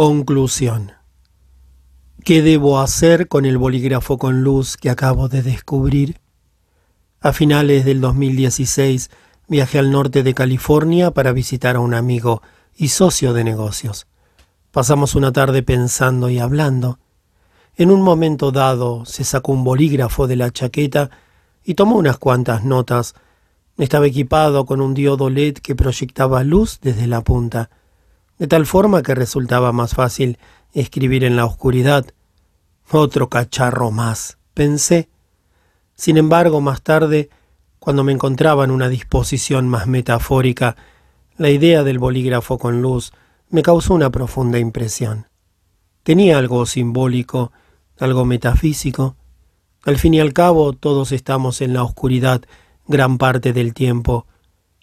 Conclusión. 0.00 0.92
¿Qué 2.24 2.40
debo 2.40 2.78
hacer 2.78 3.26
con 3.26 3.44
el 3.44 3.58
bolígrafo 3.58 4.16
con 4.16 4.42
luz 4.44 4.76
que 4.76 4.90
acabo 4.90 5.28
de 5.28 5.42
descubrir? 5.42 6.20
A 7.20 7.32
finales 7.32 7.84
del 7.84 8.00
2016 8.00 9.10
viajé 9.48 9.80
al 9.80 9.90
norte 9.90 10.22
de 10.22 10.34
California 10.34 11.10
para 11.10 11.32
visitar 11.32 11.74
a 11.74 11.80
un 11.80 11.94
amigo 11.94 12.42
y 12.76 12.90
socio 12.90 13.32
de 13.32 13.42
negocios. 13.42 14.06
Pasamos 14.70 15.16
una 15.16 15.32
tarde 15.32 15.64
pensando 15.64 16.30
y 16.30 16.38
hablando. 16.38 17.00
En 17.74 17.90
un 17.90 18.02
momento 18.02 18.52
dado 18.52 19.04
se 19.04 19.24
sacó 19.24 19.50
un 19.50 19.64
bolígrafo 19.64 20.28
de 20.28 20.36
la 20.36 20.52
chaqueta 20.52 21.10
y 21.64 21.74
tomó 21.74 21.96
unas 21.96 22.18
cuantas 22.18 22.62
notas. 22.62 23.16
Estaba 23.76 24.06
equipado 24.06 24.64
con 24.64 24.80
un 24.80 24.94
diodo 24.94 25.28
LED 25.28 25.54
que 25.54 25.74
proyectaba 25.74 26.44
luz 26.44 26.78
desde 26.82 27.08
la 27.08 27.22
punta, 27.22 27.68
de 28.38 28.46
tal 28.46 28.66
forma 28.66 29.02
que 29.02 29.14
resultaba 29.14 29.72
más 29.72 29.94
fácil 29.94 30.38
escribir 30.72 31.24
en 31.24 31.36
la 31.36 31.44
oscuridad. 31.44 32.06
Otro 32.90 33.28
cacharro 33.28 33.90
más, 33.90 34.38
pensé. 34.54 35.08
Sin 35.94 36.16
embargo, 36.16 36.60
más 36.60 36.82
tarde, 36.82 37.30
cuando 37.78 38.04
me 38.04 38.12
encontraba 38.12 38.64
en 38.64 38.70
una 38.70 38.88
disposición 38.88 39.68
más 39.68 39.86
metafórica, 39.86 40.76
la 41.36 41.50
idea 41.50 41.82
del 41.82 41.98
bolígrafo 41.98 42.58
con 42.58 42.82
luz 42.82 43.12
me 43.50 43.62
causó 43.62 43.94
una 43.94 44.10
profunda 44.10 44.58
impresión. 44.58 45.26
Tenía 46.02 46.38
algo 46.38 46.66
simbólico, 46.66 47.52
algo 47.98 48.24
metafísico. 48.24 49.16
Al 49.84 49.98
fin 49.98 50.14
y 50.14 50.20
al 50.20 50.32
cabo, 50.32 50.72
todos 50.72 51.12
estamos 51.12 51.60
en 51.60 51.72
la 51.72 51.82
oscuridad 51.82 52.42
gran 52.86 53.18
parte 53.18 53.52
del 53.52 53.74
tiempo, 53.74 54.26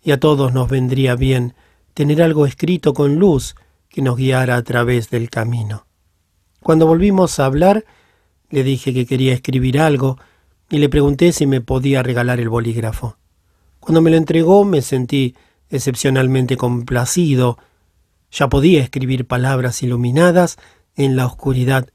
y 0.04 0.12
a 0.12 0.20
todos 0.20 0.54
nos 0.54 0.70
vendría 0.70 1.16
bien 1.16 1.56
tener 1.96 2.22
algo 2.22 2.46
escrito 2.46 2.94
con 2.94 3.16
luz 3.16 3.56
que 3.90 4.04
nos 4.04 4.18
guiara 4.18 4.58
a 4.58 4.64
través 4.64 5.10
del 5.10 5.32
camino. 5.32 5.88
Cuando 6.62 6.86
volvimos 6.86 7.40
a 7.40 7.46
hablar, 7.46 7.86
le 8.50 8.64
dije 8.64 8.94
que 8.94 9.08
quería 9.08 9.34
escribir 9.34 9.80
algo 9.80 10.20
y 10.70 10.78
le 10.78 10.90
pregunté 10.90 11.32
si 11.32 11.48
me 11.48 11.62
podía 11.62 12.04
regalar 12.04 12.40
el 12.40 12.50
bolígrafo. 12.50 13.18
Cuando 13.80 14.02
me 14.02 14.12
lo 14.12 14.18
entregó 14.18 14.66
me 14.66 14.82
sentí 14.82 15.36
excepcionalmente 15.70 16.58
complacido. 16.58 17.58
Ya 18.30 18.50
podía 18.50 18.82
escribir 18.84 19.26
palabras 19.26 19.82
iluminadas 19.82 20.58
en 20.96 21.16
la 21.16 21.26
oscuridad. 21.26 21.90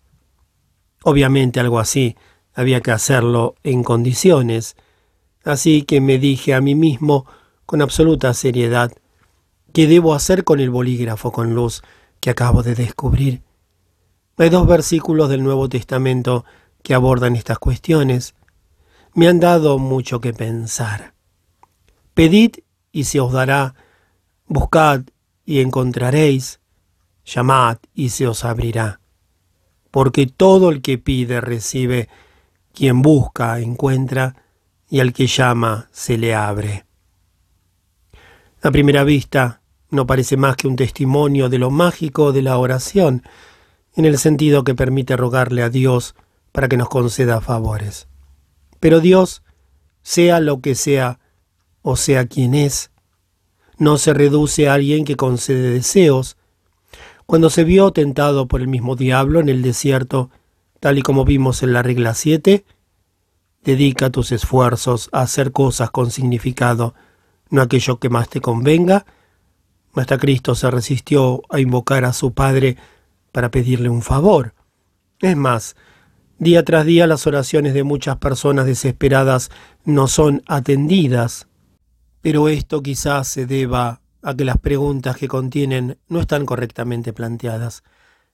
Obviamente 1.02 1.60
algo 1.60 1.78
así 1.78 2.16
había 2.54 2.80
que 2.80 2.90
hacerlo 2.90 3.54
en 3.64 3.84
condiciones, 3.84 4.76
así 5.44 5.82
que 5.82 6.00
me 6.00 6.18
dije 6.18 6.54
a 6.54 6.60
mí 6.60 6.74
mismo 6.74 7.26
con 7.66 7.82
absoluta 7.82 8.32
seriedad, 8.34 8.92
¿qué 9.72 9.86
debo 9.86 10.14
hacer 10.14 10.44
con 10.44 10.60
el 10.60 10.70
bolígrafo 10.70 11.32
con 11.32 11.54
luz 11.54 11.82
que 12.20 12.30
acabo 12.30 12.62
de 12.62 12.74
descubrir? 12.74 13.42
Hay 14.36 14.48
dos 14.48 14.66
versículos 14.66 15.28
del 15.28 15.42
Nuevo 15.42 15.68
Testamento 15.68 16.44
que 16.82 16.94
abordan 16.94 17.36
estas 17.36 17.58
cuestiones. 17.58 18.34
Me 19.14 19.28
han 19.28 19.38
dado 19.38 19.78
mucho 19.78 20.20
que 20.20 20.32
pensar. 20.32 21.14
Pedid 22.14 22.56
y 22.90 23.04
se 23.04 23.20
os 23.20 23.32
dará, 23.32 23.74
buscad 24.46 25.02
y 25.44 25.60
encontraréis, 25.60 26.60
llamad 27.24 27.78
y 27.94 28.10
se 28.10 28.26
os 28.26 28.44
abrirá. 28.44 29.00
Porque 29.90 30.26
todo 30.26 30.70
el 30.70 30.80
que 30.82 30.98
pide 30.98 31.40
recibe, 31.40 32.08
quien 32.72 33.02
busca 33.02 33.58
encuentra, 33.60 34.36
y 34.88 35.00
al 35.00 35.12
que 35.12 35.26
llama 35.26 35.88
se 35.92 36.16
le 36.18 36.34
abre. 36.34 36.84
A 38.62 38.70
primera 38.70 39.04
vista, 39.04 39.59
no 39.90 40.06
parece 40.06 40.36
más 40.36 40.56
que 40.56 40.68
un 40.68 40.76
testimonio 40.76 41.48
de 41.48 41.58
lo 41.58 41.70
mágico 41.70 42.32
de 42.32 42.42
la 42.42 42.58
oración, 42.58 43.22
en 43.96 44.04
el 44.04 44.18
sentido 44.18 44.64
que 44.64 44.74
permite 44.74 45.16
rogarle 45.16 45.62
a 45.62 45.70
Dios 45.70 46.14
para 46.52 46.68
que 46.68 46.76
nos 46.76 46.88
conceda 46.88 47.40
favores. 47.40 48.08
Pero 48.78 49.00
Dios, 49.00 49.42
sea 50.02 50.40
lo 50.40 50.60
que 50.60 50.74
sea, 50.74 51.20
o 51.82 51.96
sea 51.96 52.26
quien 52.26 52.54
es, 52.54 52.90
no 53.78 53.98
se 53.98 54.12
reduce 54.12 54.68
a 54.68 54.74
alguien 54.74 55.04
que 55.04 55.16
concede 55.16 55.70
deseos. 55.70 56.36
Cuando 57.26 57.50
se 57.50 57.64
vio 57.64 57.92
tentado 57.92 58.46
por 58.46 58.60
el 58.60 58.68
mismo 58.68 58.96
diablo 58.96 59.40
en 59.40 59.48
el 59.48 59.62
desierto, 59.62 60.30
tal 60.80 60.98
y 60.98 61.02
como 61.02 61.24
vimos 61.24 61.62
en 61.62 61.72
la 61.72 61.82
regla 61.82 62.14
7, 62.14 62.64
dedica 63.64 64.10
tus 64.10 64.32
esfuerzos 64.32 65.08
a 65.12 65.22
hacer 65.22 65.52
cosas 65.52 65.90
con 65.90 66.10
significado, 66.10 66.94
no 67.50 67.62
aquello 67.62 67.98
que 67.98 68.08
más 68.08 68.28
te 68.28 68.40
convenga. 68.40 69.06
Hasta 69.94 70.18
Cristo 70.18 70.54
se 70.54 70.70
resistió 70.70 71.42
a 71.50 71.60
invocar 71.60 72.04
a 72.04 72.12
su 72.12 72.32
Padre 72.32 72.76
para 73.32 73.50
pedirle 73.50 73.88
un 73.88 74.02
favor. 74.02 74.54
Es 75.20 75.36
más, 75.36 75.76
día 76.38 76.64
tras 76.64 76.86
día 76.86 77.06
las 77.06 77.26
oraciones 77.26 77.74
de 77.74 77.84
muchas 77.84 78.16
personas 78.18 78.66
desesperadas 78.66 79.50
no 79.84 80.08
son 80.08 80.42
atendidas. 80.46 81.48
Pero 82.22 82.48
esto 82.48 82.82
quizás 82.82 83.28
se 83.28 83.46
deba 83.46 84.00
a 84.22 84.34
que 84.34 84.44
las 84.44 84.58
preguntas 84.58 85.16
que 85.16 85.28
contienen 85.28 85.98
no 86.08 86.20
están 86.20 86.46
correctamente 86.46 87.12
planteadas. 87.12 87.82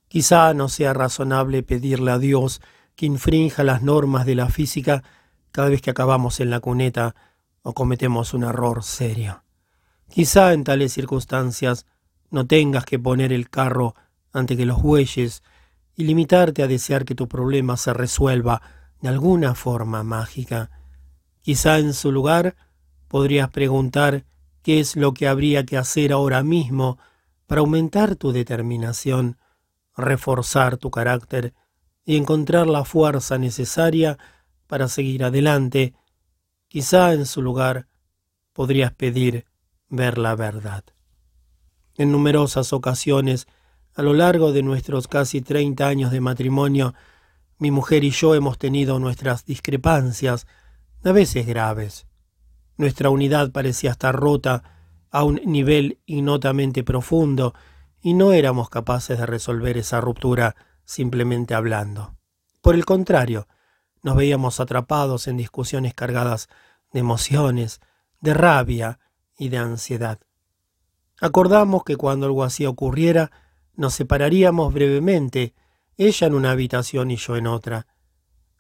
Quizá 0.09 0.53
no 0.55 0.69
sea 0.69 0.93
razonable 0.93 1.63
pedirle 1.63 2.11
a 2.11 2.19
Dios 2.19 2.61
que 2.97 3.07
infrinja 3.07 3.65
las 3.65 3.83
normas 3.83 4.27
de 4.27 4.35
la 4.35 4.49
física 4.49 5.03
cada 5.53 5.69
vez 5.69 5.81
que 5.81 5.91
acabamos 5.91 6.41
en 6.41 6.51
la 6.51 6.61
cuneta 6.61 7.15
o 7.63 7.73
cometemos 7.73 8.35
un 8.35 8.45
error 8.45 8.83
serio. 8.83 9.46
Quizá 10.09 10.53
en 10.53 10.65
tales 10.65 10.93
circunstancias 10.93 11.87
no 12.31 12.47
tengas 12.47 12.85
que 12.85 12.99
poner 12.99 13.33
el 13.33 13.51
carro 13.51 13.95
ante 14.33 14.57
que 14.57 14.67
los 14.67 14.83
bueyes 14.83 15.43
y 15.95 16.05
limitarte 16.05 16.63
a 16.63 16.67
desear 16.67 17.05
que 17.05 17.15
tu 17.15 17.29
problema 17.29 17.77
se 17.77 17.93
resuelva 17.93 18.63
de 19.01 19.09
alguna 19.09 19.55
forma 19.55 20.03
mágica. 20.03 20.71
Quizá 21.43 21.79
en 21.79 21.95
su 21.95 22.13
lugar 22.13 22.57
podrías 23.09 23.51
preguntar 23.51 24.25
qué 24.63 24.81
es 24.81 24.97
lo 24.97 25.15
que 25.15 25.29
habría 25.29 25.65
que 25.65 25.77
hacer 25.77 26.13
ahora 26.13 26.43
mismo 26.43 26.99
para 27.47 27.61
aumentar 27.61 28.17
tu 28.17 28.33
determinación, 28.33 29.39
reforzar 29.97 30.77
tu 30.77 30.91
carácter 30.91 31.55
y 32.05 32.17
encontrar 32.17 32.67
la 32.67 32.85
fuerza 32.85 33.39
necesaria 33.39 34.19
para 34.67 34.89
seguir 34.89 35.25
adelante. 35.25 35.95
Quizá 36.69 37.13
en 37.15 37.27
su 37.27 37.43
lugar 37.43 37.87
podrías 38.53 38.93
pedir 38.93 39.47
ver 39.89 40.19
la 40.19 40.35
verdad. 40.35 40.85
En 41.97 42.13
numerosas 42.13 42.73
ocasiones 42.73 43.47
a 43.95 44.03
lo 44.03 44.13
largo 44.13 44.53
de 44.53 44.63
nuestros 44.63 45.09
casi 45.09 45.41
30 45.41 45.87
años 45.87 46.11
de 46.11 46.21
matrimonio, 46.21 46.95
mi 47.59 47.71
mujer 47.71 48.05
y 48.05 48.11
yo 48.11 48.35
hemos 48.35 48.59
tenido 48.59 48.99
nuestras 48.99 49.47
discrepancias, 49.47 50.47
a 51.03 51.13
veces 51.13 51.47
graves. 51.47 52.07
Nuestra 52.77 53.09
unidad 53.09 53.53
parecía 53.53 53.93
estar 53.93 54.15
rota 54.15 54.63
a 55.11 55.25
un 55.25 55.41
nivel 55.47 55.99
ignotamente 56.05 56.85
profundo 56.85 57.55
y 58.03 58.13
no 58.13 58.33
éramos 58.33 58.69
capaces 58.69 59.19
de 59.19 59.25
resolver 59.25 59.79
esa 59.79 60.01
ruptura 60.03 60.57
simplemente 60.85 61.55
hablando. 61.55 62.15
Por 62.61 62.75
el 62.75 62.85
contrario, 62.85 63.49
nos 64.03 64.17
veíamos 64.17 64.61
atrapados 64.61 65.27
en 65.27 65.39
discusiones 65.39 65.95
cargadas 65.95 66.49
de 66.93 67.01
emociones, 67.01 67.81
de 68.21 68.35
rabia 68.35 68.99
y 69.39 69.49
de 69.49 69.59
ansiedad. 69.59 70.19
Acordamos 71.21 71.85
que 71.85 71.97
cuando 71.97 72.27
algo 72.27 72.45
así 72.45 72.67
ocurriera, 72.67 73.31
nos 73.75 73.95
separaríamos 73.95 74.73
brevemente, 74.73 75.55
ella 75.97 76.27
en 76.27 76.35
una 76.35 76.51
habitación 76.51 77.11
y 77.11 77.17
yo 77.17 77.37
en 77.37 77.47
otra. 77.47 77.87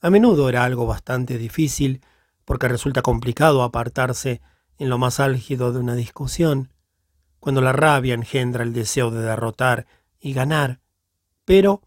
A 0.00 0.10
menudo 0.10 0.48
era 0.48 0.64
algo 0.64 0.86
bastante 0.86 1.38
difícil, 1.38 2.00
porque 2.44 2.68
resulta 2.68 3.02
complicado 3.02 3.62
apartarse 3.62 4.40
en 4.78 4.88
lo 4.88 4.98
más 4.98 5.20
álgido 5.20 5.72
de 5.72 5.80
una 5.80 5.94
discusión, 5.94 6.70
cuando 7.40 7.60
la 7.60 7.72
rabia 7.72 8.14
engendra 8.14 8.62
el 8.62 8.72
deseo 8.72 9.10
de 9.10 9.20
derrotar 9.20 9.86
y 10.18 10.32
ganar, 10.32 10.80
pero 11.44 11.82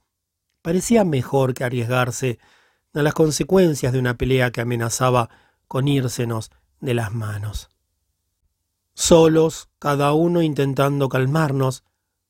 parecía 0.62 1.04
mejor 1.04 1.54
que 1.54 1.64
arriesgarse 1.64 2.40
a 2.94 3.02
las 3.02 3.14
consecuencias 3.14 3.94
de 3.94 4.00
una 4.00 4.16
pelea 4.16 4.52
que 4.52 4.62
amenazaba 4.62 5.30
con 5.68 5.88
írsenos 5.88 6.52
de 6.80 6.94
las 6.94 7.14
manos. 7.14 7.70
Solos, 9.00 9.70
cada 9.80 10.12
uno 10.12 10.42
intentando 10.42 11.08
calmarnos, 11.08 11.86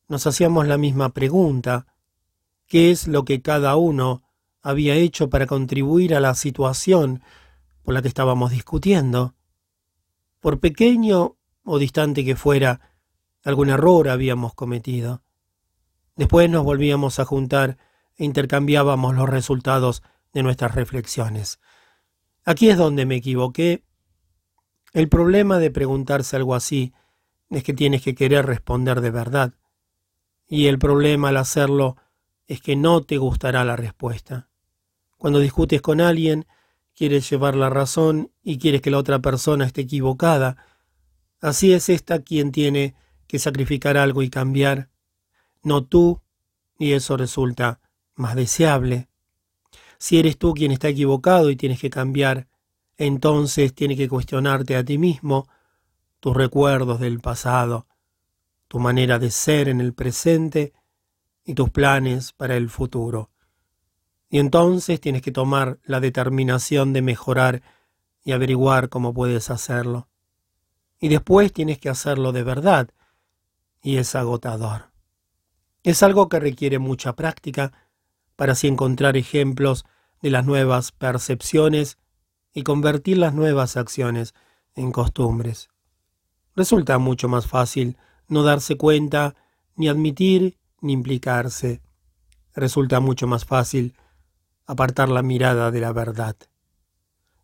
nos 0.08 0.28
hacíamos 0.28 0.68
la 0.68 0.78
misma 0.78 1.10
pregunta, 1.10 1.88
¿qué 2.68 2.92
es 2.92 3.08
lo 3.08 3.26
que 3.26 3.42
cada 3.42 3.76
uno 3.76 4.22
había 4.62 4.94
hecho 4.94 5.32
para 5.32 5.48
contribuir 5.48 6.14
a 6.14 6.20
la 6.20 6.36
situación 6.36 7.24
por 7.82 7.96
la 7.96 8.04
que 8.04 8.08
estábamos 8.08 8.52
discutiendo? 8.52 9.34
Por 10.40 10.60
pequeño 10.60 11.38
o 11.64 11.80
distante 11.80 12.24
que 12.24 12.36
fuera, 12.36 12.94
algún 13.44 13.70
error 13.70 14.08
habíamos 14.08 14.54
cometido. 14.54 15.24
Después 16.16 16.52
nos 16.52 16.64
volvíamos 16.64 17.18
a 17.18 17.26
juntar 17.26 17.80
e 18.16 18.26
intercambiábamos 18.26 19.16
los 19.16 19.28
resultados 19.28 20.04
de 20.34 20.44
nuestras 20.44 20.76
reflexiones. 20.76 21.60
Aquí 22.46 22.70
es 22.70 22.78
donde 22.78 23.08
me 23.08 23.16
equivoqué. 23.16 23.84
El 24.94 25.08
problema 25.08 25.60
de 25.60 25.72
preguntarse 25.72 26.36
algo 26.36 26.56
así 26.56 26.94
es 27.50 27.64
que 27.64 27.74
tienes 27.74 28.02
que 28.02 28.16
querer 28.16 28.46
responder 28.46 29.02
de 29.02 29.12
verdad 29.12 29.54
Y 30.48 30.68
el 30.68 30.80
problema 30.80 31.30
al 31.30 31.38
hacerlo 31.38 31.98
es 32.48 32.62
que 32.62 32.76
no 32.76 33.02
te 33.04 33.18
gustará 33.18 33.64
la 33.64 33.76
respuesta. 33.76 34.50
Cuando 35.18 35.40
discutes 35.40 35.82
con 35.82 36.02
alguien, 36.02 36.48
quieres 36.96 37.30
llevar 37.30 37.56
la 37.56 37.70
razón 37.70 38.32
y 38.44 38.58
quieres 38.58 38.82
que 38.82 38.90
la 38.90 38.98
otra 38.98 39.20
persona 39.20 39.66
esté 39.66 39.82
equivocada. 39.82 40.58
Así 41.40 41.72
es 41.72 41.88
esta 41.88 42.24
quien 42.24 42.52
tiene 42.52 42.96
que 43.28 43.40
sacrificar 43.40 43.96
algo 43.96 44.24
y 44.24 44.30
cambiar, 44.30 44.90
no 45.62 45.86
tú, 45.86 46.22
y 46.80 46.94
eso 46.94 47.16
resulta 47.16 47.80
más 48.16 48.36
deseable. 48.36 49.08
Si 50.00 50.18
eres 50.18 50.38
tú 50.38 50.54
quien 50.54 50.72
está 50.72 50.90
equivocado 50.90 51.52
y 51.52 51.56
tienes 51.56 51.80
que 51.80 51.90
cambiar, 51.90 52.49
entonces 53.00 53.74
tienes 53.74 53.98
que 53.98 54.10
cuestionarte 54.10 54.76
a 54.76 54.84
ti 54.84 54.98
mismo, 54.98 55.48
tus 56.20 56.36
recuerdos 56.36 57.00
del 57.00 57.22
pasado, 57.22 57.88
tu 58.68 58.78
manera 58.78 59.20
de 59.20 59.32
ser 59.32 59.70
en 59.70 59.80
el 59.80 59.94
presente 59.94 60.74
y 61.46 61.54
tus 61.54 61.70
planes 61.70 62.34
para 62.34 62.58
el 62.58 62.70
futuro. 62.70 63.32
Y 64.30 64.40
entonces 64.40 65.00
tienes 65.00 65.22
que 65.22 65.32
tomar 65.32 65.80
la 65.84 66.02
determinación 66.02 66.92
de 66.92 67.02
mejorar 67.02 67.64
y 68.22 68.34
averiguar 68.34 68.90
cómo 68.90 69.14
puedes 69.14 69.50
hacerlo. 69.50 70.10
Y 71.00 71.08
después 71.08 71.54
tienes 71.54 71.80
que 71.80 71.88
hacerlo 71.88 72.34
de 72.34 72.44
verdad. 72.44 72.90
Y 73.82 73.96
es 73.96 74.14
agotador. 74.14 74.92
Es 75.84 76.04
algo 76.04 76.28
que 76.28 76.42
requiere 76.42 76.80
mucha 76.80 77.16
práctica 77.16 77.72
para 78.36 78.52
así 78.52 78.68
encontrar 78.68 79.16
ejemplos 79.16 79.86
de 80.22 80.32
las 80.32 80.46
nuevas 80.46 80.92
percepciones 80.92 81.98
y 82.54 82.64
convertir 82.64 83.18
las 83.18 83.34
nuevas 83.34 83.78
acciones 83.78 84.34
en 84.76 84.92
costumbres. 84.92 85.70
Resulta 86.56 86.98
mucho 86.98 87.28
más 87.28 87.48
fácil 87.48 87.98
no 88.28 88.44
darse 88.44 88.78
cuenta, 88.78 89.36
ni 89.76 89.88
admitir, 89.90 90.58
ni 90.82 90.94
implicarse. 90.94 91.82
Resulta 92.54 93.00
mucho 93.00 93.28
más 93.28 93.46
fácil 93.46 93.96
apartar 94.66 95.10
la 95.10 95.24
mirada 95.24 95.72
de 95.72 95.80
la 95.80 95.92
verdad. 95.92 96.36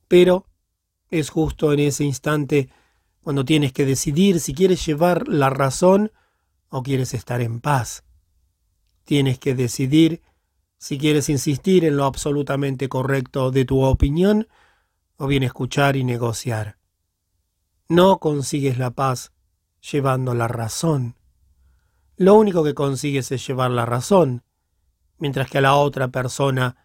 Pero 0.08 0.46
es 1.10 1.30
justo 1.30 1.74
en 1.74 1.80
ese 1.80 2.04
instante 2.04 2.70
cuando 3.22 3.46
tienes 3.46 3.74
que 3.74 3.86
decidir 3.86 4.40
si 4.40 4.54
quieres 4.54 4.86
llevar 4.86 5.28
la 5.28 5.50
razón 5.50 6.12
o 6.70 6.84
quieres 6.84 7.14
estar 7.14 7.42
en 7.42 7.60
paz. 7.62 8.04
Tienes 9.04 9.40
que 9.40 9.56
decidir 9.56 10.22
si 10.78 10.98
quieres 10.98 11.30
insistir 11.30 11.86
en 11.86 11.98
lo 11.98 12.06
absolutamente 12.06 12.90
correcto 12.90 13.50
de 13.50 13.66
tu 13.66 13.82
opinión 13.84 14.48
o 15.18 15.28
bien 15.28 15.44
escuchar 15.44 15.96
y 15.96 16.04
negociar. 16.04 16.78
No 17.88 18.20
consigues 18.20 18.78
la 18.78 18.92
paz 18.92 19.32
llevando 19.92 20.34
la 20.34 20.48
razón. 20.48 21.16
Lo 22.18 22.36
único 22.36 22.64
que 22.64 22.74
consigues 22.74 23.32
es 23.32 23.46
llevar 23.46 23.72
la 23.72 23.86
razón, 23.86 24.44
mientras 25.18 25.50
que 25.50 25.60
a 25.60 25.62
la 25.62 25.76
otra 25.76 26.08
persona 26.08 26.78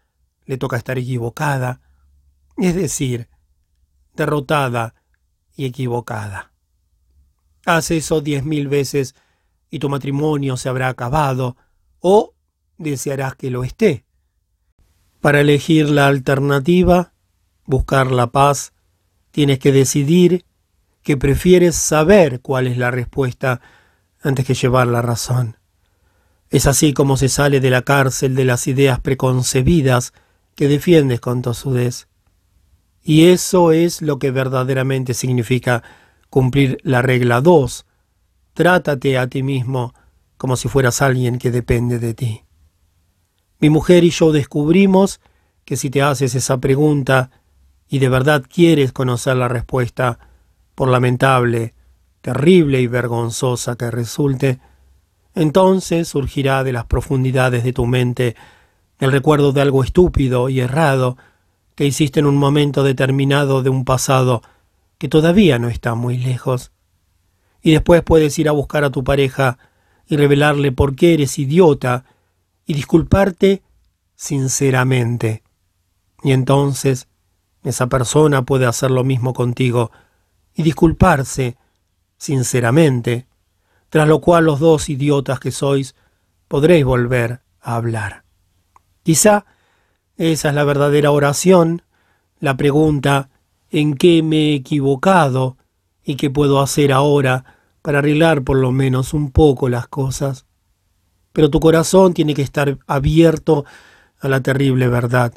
le 0.45 0.57
toca 0.57 0.77
estar 0.77 0.97
equivocada, 0.97 1.81
es 2.57 2.75
decir, 2.75 3.29
derrotada 4.13 4.95
y 5.55 5.65
equivocada. 5.65 6.51
Haz 7.65 7.91
eso 7.91 8.21
diez 8.21 8.43
mil 8.43 8.67
veces 8.67 9.15
y 9.69 9.79
tu 9.79 9.89
matrimonio 9.89 10.57
se 10.57 10.69
habrá 10.69 10.89
acabado, 10.89 11.55
o 11.99 12.33
desearás 12.77 13.35
que 13.35 13.49
lo 13.49 13.63
esté. 13.63 14.05
Para 15.21 15.41
elegir 15.41 15.89
la 15.89 16.07
alternativa, 16.07 17.10
buscar 17.71 18.11
la 18.11 18.27
paz, 18.27 18.73
tienes 19.31 19.57
que 19.57 19.71
decidir 19.71 20.45
que 21.01 21.17
prefieres 21.17 21.75
saber 21.75 22.41
cuál 22.41 22.67
es 22.67 22.77
la 22.77 22.91
respuesta 22.91 23.61
antes 24.21 24.45
que 24.45 24.53
llevar 24.53 24.85
la 24.85 25.01
razón. 25.01 25.57
Es 26.51 26.67
así 26.67 26.93
como 26.93 27.17
se 27.17 27.29
sale 27.29 27.59
de 27.59 27.71
la 27.71 27.81
cárcel 27.81 28.35
de 28.35 28.45
las 28.45 28.67
ideas 28.67 28.99
preconcebidas 28.99 30.13
que 30.53 30.67
defiendes 30.67 31.19
con 31.19 31.41
tosudez. 31.41 32.07
Y 33.03 33.29
eso 33.29 33.71
es 33.71 34.03
lo 34.03 34.19
que 34.19 34.29
verdaderamente 34.29 35.15
significa 35.15 35.81
cumplir 36.29 36.77
la 36.83 37.01
regla 37.01 37.41
2. 37.41 37.85
Trátate 38.53 39.17
a 39.17 39.27
ti 39.27 39.41
mismo 39.41 39.93
como 40.37 40.55
si 40.55 40.67
fueras 40.67 41.01
alguien 41.01 41.39
que 41.39 41.51
depende 41.51 41.99
de 41.99 42.13
ti. 42.13 42.43
Mi 43.59 43.69
mujer 43.69 44.03
y 44.03 44.09
yo 44.09 44.31
descubrimos 44.31 45.21
que 45.65 45.77
si 45.77 45.89
te 45.89 46.01
haces 46.01 46.35
esa 46.35 46.59
pregunta 46.59 47.31
y 47.91 47.99
de 47.99 48.07
verdad 48.07 48.45
quieres 48.49 48.93
conocer 48.93 49.35
la 49.35 49.49
respuesta, 49.49 50.17
por 50.75 50.87
lamentable, 50.87 51.73
terrible 52.21 52.79
y 52.79 52.87
vergonzosa 52.87 53.75
que 53.75 53.91
resulte, 53.91 54.61
entonces 55.35 56.07
surgirá 56.07 56.63
de 56.63 56.71
las 56.71 56.85
profundidades 56.85 57.65
de 57.65 57.73
tu 57.73 57.85
mente 57.85 58.37
el 58.99 59.11
recuerdo 59.11 59.51
de 59.51 59.59
algo 59.59 59.83
estúpido 59.83 60.47
y 60.47 60.61
errado 60.61 61.17
que 61.75 61.85
hiciste 61.85 62.21
en 62.21 62.27
un 62.27 62.37
momento 62.37 62.83
determinado 62.83 63.61
de 63.61 63.69
un 63.69 63.83
pasado 63.83 64.41
que 64.97 65.09
todavía 65.09 65.59
no 65.59 65.67
está 65.67 65.93
muy 65.93 66.17
lejos. 66.17 66.71
Y 67.61 67.71
después 67.71 68.03
puedes 68.03 68.39
ir 68.39 68.47
a 68.47 68.53
buscar 68.53 68.85
a 68.85 68.91
tu 68.91 69.03
pareja 69.03 69.57
y 70.07 70.15
revelarle 70.15 70.71
por 70.71 70.95
qué 70.95 71.13
eres 71.13 71.37
idiota 71.37 72.05
y 72.65 72.73
disculparte 72.73 73.63
sinceramente. 74.15 75.43
Y 76.23 76.31
entonces 76.31 77.09
esa 77.63 77.87
persona 77.87 78.43
puede 78.43 78.65
hacer 78.65 78.91
lo 78.91 79.03
mismo 79.03 79.33
contigo 79.33 79.91
y 80.53 80.63
disculparse 80.63 81.57
sinceramente, 82.17 83.27
tras 83.89 84.07
lo 84.07 84.21
cual 84.21 84.45
los 84.45 84.59
dos 84.59 84.89
idiotas 84.89 85.39
que 85.39 85.51
sois 85.51 85.95
podréis 86.47 86.85
volver 86.85 87.41
a 87.61 87.75
hablar. 87.75 88.23
Quizá 89.03 89.45
esa 90.17 90.49
es 90.49 90.55
la 90.55 90.63
verdadera 90.63 91.11
oración, 91.11 91.83
la 92.39 92.57
pregunta 92.57 93.29
¿en 93.71 93.95
qué 93.95 94.21
me 94.21 94.51
he 94.51 94.55
equivocado 94.55 95.57
y 96.03 96.15
qué 96.15 96.29
puedo 96.29 96.61
hacer 96.61 96.91
ahora 96.91 97.45
para 97.81 97.99
arreglar 97.99 98.43
por 98.43 98.57
lo 98.57 98.71
menos 98.71 99.13
un 99.13 99.31
poco 99.31 99.69
las 99.69 99.87
cosas? 99.87 100.45
Pero 101.33 101.49
tu 101.49 101.59
corazón 101.59 102.13
tiene 102.13 102.33
que 102.33 102.41
estar 102.41 102.77
abierto 102.85 103.65
a 104.19 104.27
la 104.27 104.41
terrible 104.41 104.87
verdad. 104.89 105.33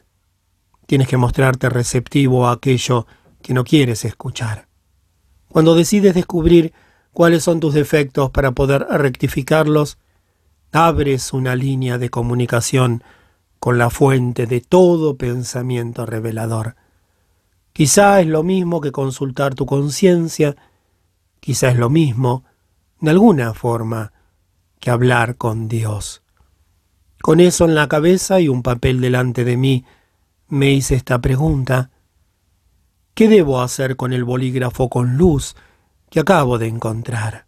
Tienes 0.86 1.08
que 1.08 1.16
mostrarte 1.16 1.68
receptivo 1.68 2.46
a 2.46 2.52
aquello 2.52 3.06
que 3.42 3.54
no 3.54 3.64
quieres 3.64 4.04
escuchar. 4.04 4.68
Cuando 5.48 5.74
decides 5.74 6.14
descubrir 6.14 6.72
cuáles 7.12 7.44
son 7.44 7.60
tus 7.60 7.74
defectos 7.74 8.30
para 8.30 8.52
poder 8.52 8.86
rectificarlos, 8.90 9.98
abres 10.72 11.32
una 11.32 11.54
línea 11.54 11.98
de 11.98 12.10
comunicación 12.10 13.04
con 13.60 13.78
la 13.78 13.88
fuente 13.88 14.46
de 14.46 14.60
todo 14.60 15.16
pensamiento 15.16 16.04
revelador. 16.04 16.76
Quizá 17.72 18.20
es 18.20 18.26
lo 18.26 18.42
mismo 18.42 18.80
que 18.80 18.92
consultar 18.92 19.54
tu 19.54 19.66
conciencia, 19.66 20.56
quizá 21.40 21.70
es 21.70 21.76
lo 21.76 21.90
mismo, 21.90 22.44
de 23.00 23.10
alguna 23.10 23.54
forma, 23.54 24.12
que 24.80 24.90
hablar 24.90 25.36
con 25.36 25.68
Dios. 25.68 26.22
Con 27.22 27.40
eso 27.40 27.64
en 27.64 27.74
la 27.74 27.88
cabeza 27.88 28.40
y 28.40 28.48
un 28.48 28.62
papel 28.62 29.00
delante 29.00 29.44
de 29.44 29.56
mí, 29.56 29.84
me 30.48 30.72
hice 30.72 30.94
esta 30.94 31.20
pregunta. 31.20 31.90
¿Qué 33.14 33.28
debo 33.28 33.60
hacer 33.60 33.96
con 33.96 34.12
el 34.12 34.24
bolígrafo 34.24 34.88
con 34.88 35.16
luz 35.16 35.56
que 36.10 36.20
acabo 36.20 36.58
de 36.58 36.68
encontrar? 36.68 37.46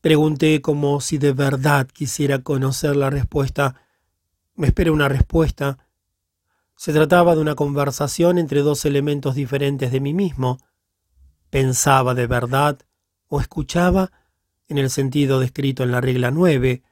Pregunté 0.00 0.60
como 0.60 1.00
si 1.00 1.18
de 1.18 1.32
verdad 1.32 1.86
quisiera 1.86 2.40
conocer 2.40 2.96
la 2.96 3.10
respuesta 3.10 3.76
me 4.54 4.66
esperé 4.66 4.90
una 4.90 5.08
respuesta. 5.08 5.78
Se 6.76 6.92
trataba 6.92 7.34
de 7.34 7.40
una 7.40 7.54
conversación 7.54 8.38
entre 8.38 8.60
dos 8.60 8.84
elementos 8.84 9.34
diferentes 9.34 9.90
de 9.92 10.00
mí 10.00 10.12
mismo. 10.12 10.58
Pensaba 11.50 12.14
de 12.14 12.26
verdad 12.26 12.78
o 13.28 13.40
escuchaba 13.40 14.12
en 14.68 14.78
el 14.78 14.90
sentido 14.90 15.40
descrito 15.40 15.82
en 15.82 15.92
la 15.92 16.00
regla 16.00 16.30
9. 16.30 16.82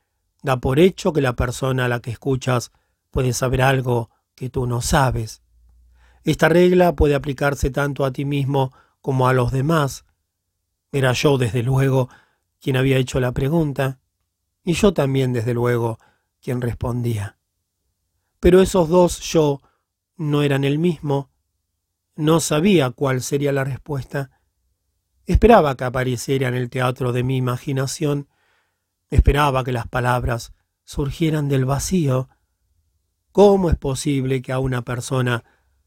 Da 0.42 0.56
por 0.58 0.78
hecho 0.78 1.12
que 1.12 1.20
la 1.20 1.36
persona 1.36 1.84
a 1.84 1.88
la 1.88 2.00
que 2.00 2.10
escuchas 2.10 2.72
puede 3.10 3.32
saber 3.32 3.62
algo 3.62 4.10
que 4.40 4.48
tú 4.48 4.66
no 4.66 4.80
sabes. 4.80 5.42
Esta 6.24 6.48
regla 6.48 6.96
puede 6.96 7.14
aplicarse 7.14 7.68
tanto 7.68 8.06
a 8.06 8.10
ti 8.10 8.24
mismo 8.24 8.72
como 9.02 9.28
a 9.28 9.34
los 9.34 9.52
demás. 9.52 10.06
Era 10.92 11.12
yo, 11.12 11.36
desde 11.36 11.62
luego, 11.62 12.08
quien 12.58 12.78
había 12.78 12.96
hecho 12.96 13.20
la 13.20 13.32
pregunta, 13.32 14.00
y 14.64 14.72
yo 14.72 14.94
también, 14.94 15.34
desde 15.34 15.52
luego, 15.52 15.98
quien 16.40 16.62
respondía. 16.62 17.36
Pero 18.40 18.62
esos 18.62 18.88
dos 18.88 19.20
yo 19.20 19.60
no 20.16 20.42
eran 20.42 20.64
el 20.64 20.78
mismo. 20.78 21.28
No 22.16 22.40
sabía 22.40 22.88
cuál 22.92 23.20
sería 23.20 23.52
la 23.52 23.64
respuesta. 23.64 24.40
Esperaba 25.26 25.76
que 25.76 25.84
apareciera 25.84 26.48
en 26.48 26.54
el 26.54 26.70
teatro 26.70 27.12
de 27.12 27.24
mi 27.24 27.36
imaginación. 27.36 28.26
Esperaba 29.10 29.64
que 29.64 29.72
las 29.72 29.86
palabras 29.86 30.54
surgieran 30.84 31.50
del 31.50 31.66
vacío. 31.66 32.30
¿Cómo 33.32 33.70
es 33.70 33.76
posible 33.76 34.42
que 34.42 34.52
a 34.52 34.58
una 34.58 34.82
persona 34.82 35.44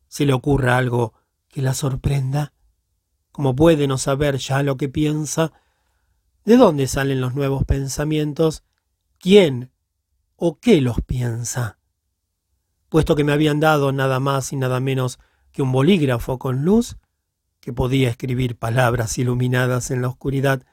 se 0.07 0.25
le 0.25 0.33
ocurra 0.33 0.77
algo 0.77 1.13
que 1.47 1.62
la 1.62 1.73
sorprenda? 1.73 2.53
¿Cómo 3.31 3.55
puede 3.55 3.88
no 3.88 3.97
saber 3.97 4.38
ya 4.38 4.63
lo 4.63 4.77
que 4.77 4.89
piensa? 4.89 5.53
¿De 6.45 6.57
dónde 6.57 6.88
salen 6.88 7.21
los 7.21 7.35
nuevos 7.35 7.65
pensamientos? 7.65 8.63
quién 9.23 9.71
o 10.35 10.59
qué 10.59 10.81
los 10.81 11.00
piensa. 11.00 11.79
Puesto 12.89 13.15
que 13.15 13.23
me 13.23 13.31
habían 13.31 13.62
dado 13.62 13.93
nada 13.93 14.19
más 14.19 14.51
y 14.51 14.57
nada 14.57 14.81
menos 14.81 15.17
que 15.53 15.62
un 15.62 15.71
bolígrafo 15.71 16.38
con 16.38 16.65
luz, 16.65 16.97
que 17.62 17.71
podía 17.71 18.09
escribir 18.09 18.57
palabras 18.57 19.17
iluminadas 19.17 19.91
en 19.91 20.01
la 20.01 20.09
oscuridad, 20.09 20.65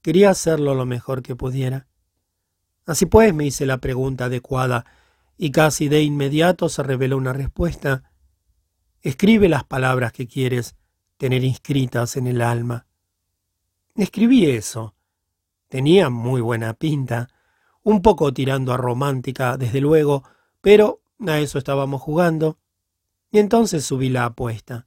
quería 0.00 0.30
hacerlo 0.30 0.74
lo 0.74 0.86
mejor 0.86 1.20
que 1.20 1.36
pudiera. 1.36 1.86
Así 2.86 3.04
pues 3.04 3.34
me 3.34 3.44
hice 3.44 3.66
la 3.66 3.76
pregunta 3.76 4.24
adecuada 4.24 4.86
y 5.36 5.50
casi 5.50 5.88
de 5.88 6.02
inmediato 6.02 6.68
se 6.68 6.82
reveló 6.82 7.16
una 7.16 7.32
respuesta. 7.32 8.10
Escribe 9.00 9.48
las 9.48 9.64
palabras 9.64 10.12
que 10.12 10.26
quieres 10.26 10.76
tener 11.16 11.44
inscritas 11.44 12.16
en 12.16 12.26
el 12.26 12.40
alma. 12.40 12.86
Escribí 13.94 14.46
eso. 14.46 14.94
Tenía 15.68 16.10
muy 16.10 16.40
buena 16.40 16.74
pinta, 16.74 17.28
un 17.82 18.02
poco 18.02 18.32
tirando 18.32 18.72
a 18.72 18.76
romántica, 18.76 19.56
desde 19.56 19.80
luego, 19.80 20.24
pero 20.60 21.02
a 21.26 21.38
eso 21.38 21.58
estábamos 21.58 22.02
jugando. 22.02 22.58
Y 23.30 23.38
entonces 23.38 23.84
subí 23.84 24.08
la 24.08 24.26
apuesta. 24.26 24.86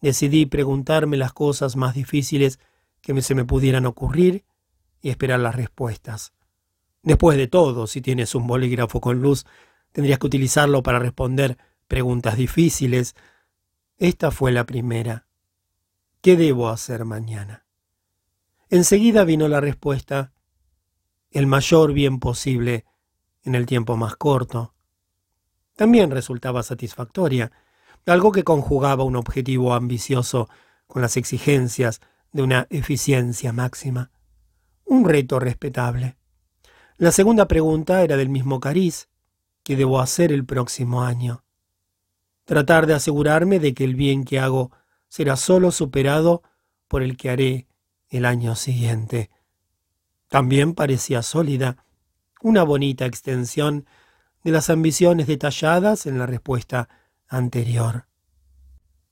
Decidí 0.00 0.46
preguntarme 0.46 1.16
las 1.16 1.32
cosas 1.32 1.76
más 1.76 1.94
difíciles 1.94 2.58
que 3.00 3.20
se 3.22 3.34
me 3.34 3.44
pudieran 3.44 3.86
ocurrir 3.86 4.44
y 5.00 5.10
esperar 5.10 5.40
las 5.40 5.54
respuestas. 5.54 6.32
Después 7.06 7.38
de 7.38 7.46
todo, 7.46 7.86
si 7.86 8.00
tienes 8.00 8.34
un 8.34 8.48
bolígrafo 8.48 9.00
con 9.00 9.22
luz, 9.22 9.46
tendrías 9.92 10.18
que 10.18 10.26
utilizarlo 10.26 10.82
para 10.82 10.98
responder 10.98 11.56
preguntas 11.86 12.36
difíciles. 12.36 13.14
Esta 13.96 14.32
fue 14.32 14.50
la 14.50 14.66
primera. 14.66 15.28
¿Qué 16.20 16.36
debo 16.36 16.68
hacer 16.68 17.04
mañana? 17.04 17.64
Enseguida 18.70 19.22
vino 19.22 19.46
la 19.46 19.60
respuesta, 19.60 20.32
el 21.30 21.46
mayor 21.46 21.92
bien 21.92 22.18
posible 22.18 22.84
en 23.44 23.54
el 23.54 23.66
tiempo 23.66 23.96
más 23.96 24.16
corto. 24.16 24.74
También 25.76 26.10
resultaba 26.10 26.64
satisfactoria, 26.64 27.52
algo 28.04 28.32
que 28.32 28.42
conjugaba 28.42 29.04
un 29.04 29.14
objetivo 29.14 29.74
ambicioso 29.74 30.48
con 30.88 31.02
las 31.02 31.16
exigencias 31.16 32.00
de 32.32 32.42
una 32.42 32.66
eficiencia 32.68 33.52
máxima. 33.52 34.10
Un 34.84 35.04
reto 35.04 35.38
respetable. 35.38 36.16
La 36.98 37.12
segunda 37.12 37.46
pregunta 37.46 38.02
era 38.02 38.16
del 38.16 38.30
mismo 38.30 38.58
cariz. 38.58 39.10
¿Qué 39.62 39.76
debo 39.76 40.00
hacer 40.00 40.32
el 40.32 40.46
próximo 40.46 41.02
año? 41.02 41.44
Tratar 42.46 42.86
de 42.86 42.94
asegurarme 42.94 43.60
de 43.60 43.74
que 43.74 43.84
el 43.84 43.96
bien 43.96 44.24
que 44.24 44.40
hago 44.40 44.70
será 45.06 45.36
solo 45.36 45.72
superado 45.72 46.42
por 46.88 47.02
el 47.02 47.18
que 47.18 47.28
haré 47.28 47.66
el 48.08 48.24
año 48.24 48.54
siguiente. 48.54 49.28
También 50.28 50.72
parecía 50.72 51.20
sólida, 51.20 51.84
una 52.40 52.62
bonita 52.62 53.04
extensión 53.04 53.84
de 54.42 54.52
las 54.52 54.70
ambiciones 54.70 55.26
detalladas 55.26 56.06
en 56.06 56.18
la 56.18 56.24
respuesta 56.24 56.88
anterior. 57.28 58.06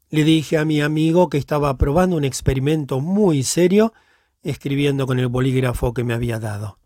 Le 0.08 0.24
dije 0.24 0.56
a 0.56 0.64
mi 0.64 0.80
amigo 0.80 1.28
que 1.28 1.36
estaba 1.36 1.76
probando 1.76 2.16
un 2.16 2.24
experimento 2.24 3.00
muy 3.00 3.42
serio 3.42 3.92
escribiendo 4.42 5.06
con 5.06 5.18
el 5.18 5.28
bolígrafo 5.28 5.92
que 5.92 6.04
me 6.04 6.14
había 6.14 6.38
dado. 6.38 6.78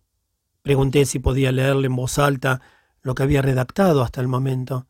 Pregunté 0.62 1.04
si 1.06 1.18
podía 1.18 1.52
leerle 1.52 1.86
en 1.86 1.96
voz 1.96 2.18
alta 2.18 2.60
lo 3.02 3.14
que 3.14 3.22
había 3.22 3.42
redactado 3.42 4.02
hasta 4.02 4.20
el 4.20 4.28
momento. 4.28 4.86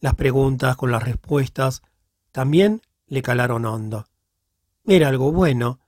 Las 0.00 0.14
preguntas 0.14 0.76
con 0.76 0.90
las 0.90 1.02
respuestas 1.02 1.82
también 2.32 2.82
le 3.06 3.22
calaron 3.22 3.64
hondo. 3.64 4.06
Era 4.84 5.08
algo 5.08 5.32
bueno, 5.32 5.80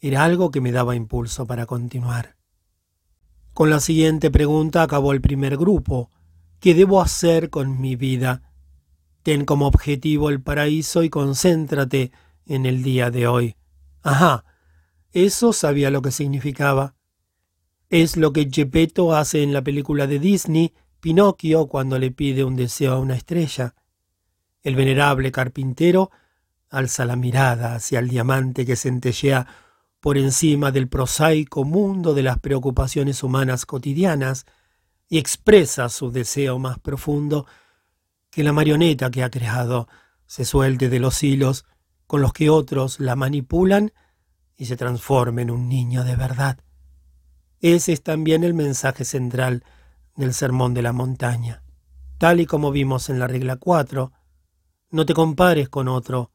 era 0.00 0.24
algo 0.24 0.50
que 0.50 0.60
me 0.60 0.72
daba 0.72 0.96
impulso 0.96 1.46
para 1.46 1.66
continuar. 1.66 2.36
Con 3.52 3.68
la 3.68 3.80
siguiente 3.80 4.30
pregunta 4.30 4.82
acabó 4.82 5.12
el 5.12 5.20
primer 5.20 5.56
grupo. 5.56 6.10
¿Qué 6.60 6.74
debo 6.74 7.02
hacer 7.02 7.50
con 7.50 7.80
mi 7.80 7.96
vida? 7.96 8.42
Ten 9.22 9.44
como 9.44 9.66
objetivo 9.66 10.30
el 10.30 10.40
paraíso 10.40 11.02
y 11.02 11.10
concéntrate 11.10 12.12
en 12.46 12.66
el 12.66 12.82
día 12.82 13.10
de 13.10 13.26
hoy. 13.26 13.56
Ajá, 14.02 14.44
eso 15.12 15.52
sabía 15.52 15.90
lo 15.90 16.02
que 16.02 16.10
significaba. 16.10 16.94
Es 17.92 18.16
lo 18.16 18.32
que 18.32 18.48
Gepetto 18.50 19.14
hace 19.14 19.42
en 19.42 19.52
la 19.52 19.60
película 19.60 20.06
de 20.06 20.18
Disney, 20.18 20.72
Pinocchio, 20.98 21.66
cuando 21.66 21.98
le 21.98 22.10
pide 22.10 22.42
un 22.42 22.56
deseo 22.56 22.94
a 22.94 22.98
una 22.98 23.16
estrella. 23.16 23.74
El 24.62 24.76
venerable 24.76 25.30
carpintero 25.30 26.10
alza 26.70 27.04
la 27.04 27.16
mirada 27.16 27.74
hacia 27.74 27.98
el 27.98 28.08
diamante 28.08 28.64
que 28.64 28.76
centellea 28.76 29.46
por 30.00 30.16
encima 30.16 30.70
del 30.70 30.88
prosaico 30.88 31.64
mundo 31.64 32.14
de 32.14 32.22
las 32.22 32.38
preocupaciones 32.38 33.22
humanas 33.22 33.66
cotidianas 33.66 34.46
y 35.10 35.18
expresa 35.18 35.90
su 35.90 36.10
deseo 36.10 36.58
más 36.58 36.78
profundo, 36.78 37.44
que 38.30 38.42
la 38.42 38.54
marioneta 38.54 39.10
que 39.10 39.22
ha 39.22 39.28
creado 39.28 39.86
se 40.24 40.46
suelte 40.46 40.88
de 40.88 40.98
los 40.98 41.22
hilos 41.22 41.66
con 42.06 42.22
los 42.22 42.32
que 42.32 42.48
otros 42.48 43.00
la 43.00 43.16
manipulan 43.16 43.92
y 44.56 44.64
se 44.64 44.78
transforme 44.78 45.42
en 45.42 45.50
un 45.50 45.68
niño 45.68 46.04
de 46.04 46.16
verdad. 46.16 46.58
Ese 47.62 47.92
es 47.92 48.02
también 48.02 48.42
el 48.42 48.54
mensaje 48.54 49.04
central 49.04 49.62
del 50.16 50.34
Sermón 50.34 50.74
de 50.74 50.82
la 50.82 50.92
Montaña. 50.92 51.62
Tal 52.18 52.40
y 52.40 52.46
como 52.46 52.72
vimos 52.72 53.08
en 53.08 53.20
la 53.20 53.28
regla 53.28 53.54
4, 53.54 54.10
no 54.90 55.06
te 55.06 55.14
compares 55.14 55.68
con 55.68 55.86
otro, 55.86 56.32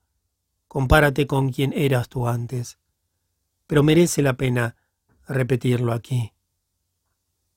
compárate 0.70 1.28
con 1.28 1.52
quien 1.52 1.74
eras 1.74 2.08
tú 2.08 2.30
antes. 2.30 2.80
Pero 3.68 3.84
merece 3.84 4.22
la 4.22 4.38
pena 4.38 4.78
repetirlo 5.28 5.92
aquí. 5.92 6.32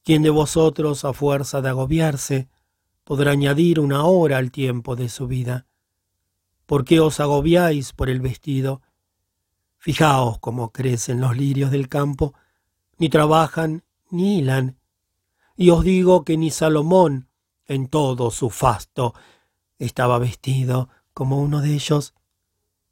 ¿Quién 0.02 0.24
de 0.24 0.30
vosotros, 0.30 1.04
a 1.04 1.12
fuerza 1.12 1.60
de 1.60 1.68
agobiarse, 1.68 2.48
podrá 3.04 3.30
añadir 3.30 3.78
una 3.78 4.04
hora 4.04 4.38
al 4.38 4.50
tiempo 4.50 4.96
de 4.96 5.08
su 5.08 5.28
vida? 5.28 5.66
¿Por 6.66 6.84
qué 6.84 6.98
os 6.98 7.20
agobiáis 7.20 7.92
por 7.92 8.10
el 8.10 8.20
vestido? 8.20 8.82
Fijaos 9.78 10.40
cómo 10.40 10.72
crecen 10.72 11.20
los 11.20 11.36
lirios 11.36 11.70
del 11.70 11.88
campo, 11.88 12.34
ni 13.00 13.08
trabajan, 13.08 13.82
ni 14.10 14.38
hilan. 14.38 14.78
Y 15.56 15.70
os 15.70 15.82
digo 15.82 16.22
que 16.22 16.36
ni 16.36 16.50
Salomón, 16.50 17.28
en 17.66 17.88
todo 17.88 18.30
su 18.30 18.50
fasto, 18.50 19.14
estaba 19.78 20.18
vestido 20.18 20.90
como 21.14 21.40
uno 21.40 21.62
de 21.62 21.72
ellos. 21.72 22.14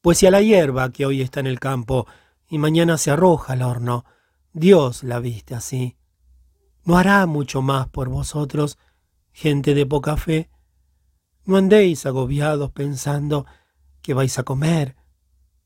Pues 0.00 0.18
si 0.18 0.26
a 0.26 0.30
la 0.30 0.40
hierba 0.40 0.90
que 0.90 1.04
hoy 1.04 1.20
está 1.20 1.40
en 1.40 1.46
el 1.46 1.60
campo 1.60 2.06
y 2.48 2.56
mañana 2.56 2.96
se 2.96 3.10
arroja 3.10 3.52
al 3.52 3.62
horno, 3.62 4.06
Dios 4.54 5.02
la 5.04 5.20
viste 5.20 5.54
así. 5.54 5.98
¿No 6.84 6.96
hará 6.96 7.26
mucho 7.26 7.60
más 7.60 7.88
por 7.88 8.08
vosotros, 8.08 8.78
gente 9.30 9.74
de 9.74 9.84
poca 9.84 10.16
fe? 10.16 10.50
No 11.44 11.58
andéis 11.58 12.06
agobiados 12.06 12.70
pensando 12.70 13.44
qué 14.00 14.14
vais 14.14 14.38
a 14.38 14.42
comer, 14.42 14.96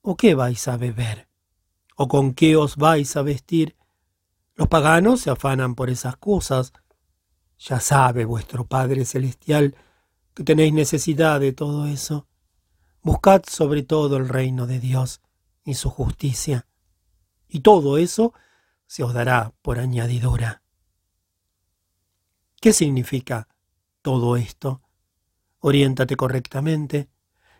o 0.01 0.17
qué 0.17 0.35
vais 0.35 0.67
a 0.67 0.77
beber, 0.77 1.29
o 1.95 2.09
con 2.09 2.35
qué 2.35 2.57
os 2.57 2.77
vais 2.77 3.17
a 3.17 3.23
vestir, 3.23 3.77
los 4.55 4.69
paganos 4.69 5.21
se 5.21 5.31
afanan 5.31 5.75
por 5.75 5.91
esas 5.91 6.17
cosas. 6.17 6.73
Ya 7.59 7.81
sabe 7.81 8.25
vuestro 8.25 8.67
Padre 8.67 9.05
Celestial 9.05 9.77
que 10.35 10.45
tenéis 10.45 10.73
necesidad 10.73 11.41
de 11.41 11.53
todo 11.53 11.87
eso. 11.87 12.27
Buscad 13.03 13.43
sobre 13.49 13.83
todo 13.83 14.17
el 14.17 14.29
reino 14.29 14.67
de 14.67 14.79
Dios 14.81 15.21
y 15.65 15.75
su 15.75 15.91
justicia, 15.91 16.67
y 17.49 17.61
todo 17.61 17.99
eso 17.99 18.33
se 18.87 19.03
os 19.03 19.13
dará 19.13 19.53
por 19.63 19.79
añadidura. 19.79 20.63
¿Qué 22.61 22.73
significa 22.73 23.49
todo 24.03 24.37
esto? 24.37 24.83
Oriéntate 25.59 26.17
correctamente. 26.17 27.09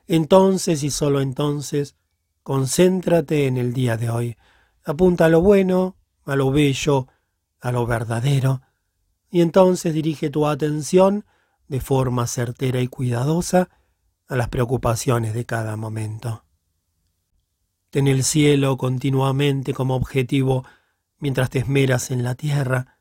Entonces 0.07 0.83
y 0.83 0.91
solo 0.91 1.21
entonces, 1.21 1.97
concéntrate 2.43 3.47
en 3.47 3.57
el 3.57 3.73
día 3.73 3.97
de 3.97 4.11
hoy. 4.11 4.37
Apunta 4.85 5.29
lo 5.29 5.41
bueno, 5.41 5.97
a 6.25 6.37
lo 6.37 6.51
bello, 6.51 7.09
a 7.61 7.73
lo 7.73 7.87
verdadero, 7.87 8.63
y 9.31 9.41
entonces 9.41 9.95
dirige 9.95 10.31
tu 10.31 10.47
atención 10.47 11.25
de 11.69 11.81
forma 11.81 12.27
certera 12.27 12.81
y 12.81 12.89
cuidadosa 12.89 13.71
a 14.29 14.37
las 14.37 14.49
preocupaciones 14.49 15.35
de 15.35 15.47
cada 15.47 15.77
momento. 15.77 16.45
Ten 17.91 18.09
el 18.09 18.25
cielo 18.25 18.77
continuamente 18.77 19.75
como 19.75 19.95
objetivo 19.95 20.65
mientras 21.19 21.51
te 21.51 21.61
esmeras 21.61 22.11
en 22.11 22.25
la 22.25 22.35
tierra. 22.35 22.99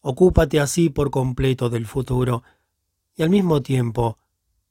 Ocúpate 0.00 0.60
así 0.60 0.88
por 0.88 1.10
completo 1.10 1.68
del 1.68 1.86
futuro 1.86 2.42
y 3.16 3.22
al 3.22 3.30
mismo 3.30 3.60
tiempo 3.60 4.18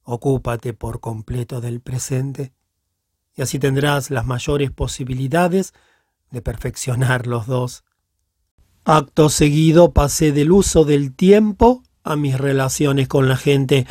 ocúpate 0.03 0.73
por 0.73 0.99
completo 0.99 1.61
del 1.61 1.81
presente. 1.81 2.53
Y 3.35 3.41
así 3.41 3.59
tendrás 3.59 4.09
las 4.09 4.25
mayores 4.25 4.71
posibilidades 4.71 5.73
de 6.31 6.41
perfeccionar 6.41 7.27
los 7.27 7.47
dos. 7.47 7.83
Acto 8.85 9.29
seguido 9.29 9.91
pasé 9.91 10.31
del 10.31 10.51
uso 10.51 10.85
del 10.85 11.13
tiempo 11.13 11.83
a 12.03 12.15
mis 12.15 12.37
relaciones 12.37 13.07
con 13.07 13.27
la 13.27 13.37
gente, 13.37 13.85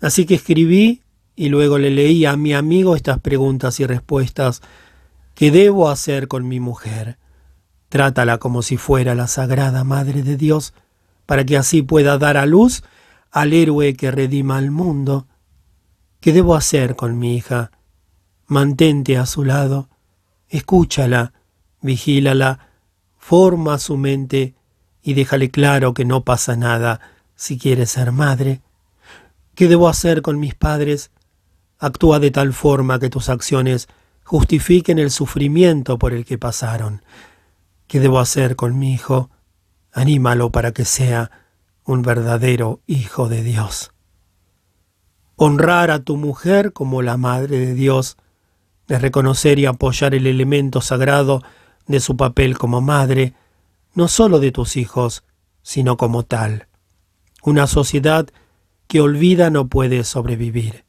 así 0.00 0.24
que 0.24 0.36
escribí 0.36 1.02
y 1.36 1.48
luego 1.48 1.78
le 1.78 1.90
leí 1.90 2.24
a 2.24 2.36
mi 2.36 2.54
amigo 2.54 2.96
estas 2.96 3.18
preguntas 3.18 3.80
y 3.80 3.86
respuestas. 3.86 4.62
¿Qué 5.34 5.50
debo 5.50 5.88
hacer 5.88 6.28
con 6.28 6.46
mi 6.46 6.60
mujer? 6.60 7.18
Trátala 7.88 8.38
como 8.38 8.62
si 8.62 8.76
fuera 8.76 9.14
la 9.14 9.26
sagrada 9.26 9.84
Madre 9.84 10.22
de 10.22 10.36
Dios, 10.36 10.74
para 11.26 11.44
que 11.44 11.56
así 11.56 11.82
pueda 11.82 12.18
dar 12.18 12.36
a 12.36 12.46
luz 12.46 12.82
al 13.30 13.52
héroe 13.52 13.94
que 13.94 14.10
redima 14.10 14.58
al 14.58 14.70
mundo. 14.70 15.26
¿Qué 16.20 16.32
debo 16.32 16.54
hacer 16.54 16.96
con 16.96 17.18
mi 17.18 17.36
hija? 17.36 17.70
Mantente 18.46 19.16
a 19.16 19.26
su 19.26 19.44
lado, 19.44 19.88
escúchala, 20.48 21.32
vigílala, 21.82 22.70
forma 23.18 23.78
su 23.78 23.96
mente 23.96 24.54
y 25.02 25.14
déjale 25.14 25.50
claro 25.50 25.94
que 25.94 26.04
no 26.04 26.24
pasa 26.24 26.56
nada 26.56 27.00
si 27.34 27.58
quiere 27.58 27.86
ser 27.86 28.12
madre. 28.12 28.60
¿Qué 29.54 29.68
debo 29.68 29.88
hacer 29.88 30.22
con 30.22 30.38
mis 30.38 30.54
padres? 30.54 31.10
Actúa 31.78 32.18
de 32.18 32.30
tal 32.30 32.52
forma 32.52 32.98
que 32.98 33.10
tus 33.10 33.28
acciones 33.28 33.88
justifiquen 34.24 34.98
el 34.98 35.10
sufrimiento 35.10 35.98
por 35.98 36.12
el 36.12 36.24
que 36.24 36.38
pasaron. 36.38 37.02
¿Qué 37.86 38.00
debo 38.00 38.20
hacer 38.20 38.56
con 38.56 38.78
mi 38.78 38.92
hijo? 38.92 39.30
Anímalo 39.92 40.50
para 40.50 40.72
que 40.72 40.84
sea 40.84 41.30
un 41.84 42.02
verdadero 42.02 42.80
hijo 42.86 43.28
de 43.28 43.42
Dios. 43.42 43.92
Honrar 45.36 45.90
a 45.90 46.00
tu 46.00 46.16
mujer 46.16 46.72
como 46.72 47.02
la 47.02 47.16
madre 47.16 47.58
de 47.58 47.74
Dios, 47.74 48.16
de 48.86 48.98
reconocer 48.98 49.58
y 49.58 49.66
apoyar 49.66 50.14
el 50.14 50.26
elemento 50.26 50.80
sagrado 50.80 51.42
de 51.90 51.98
su 51.98 52.16
papel 52.16 52.56
como 52.56 52.80
madre, 52.80 53.34
no 53.94 54.06
solo 54.06 54.38
de 54.38 54.52
tus 54.52 54.76
hijos, 54.76 55.24
sino 55.62 55.96
como 55.96 56.22
tal. 56.22 56.68
Una 57.42 57.66
sociedad 57.66 58.28
que 58.86 59.00
olvida 59.00 59.50
no 59.50 59.66
puede 59.68 60.04
sobrevivir. 60.04 60.84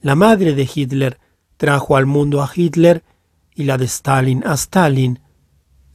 La 0.00 0.16
madre 0.16 0.54
de 0.54 0.68
Hitler 0.72 1.20
trajo 1.56 1.96
al 1.96 2.06
mundo 2.06 2.42
a 2.42 2.50
Hitler 2.52 3.04
y 3.54 3.64
la 3.64 3.78
de 3.78 3.84
Stalin 3.84 4.42
a 4.44 4.54
Stalin. 4.54 5.20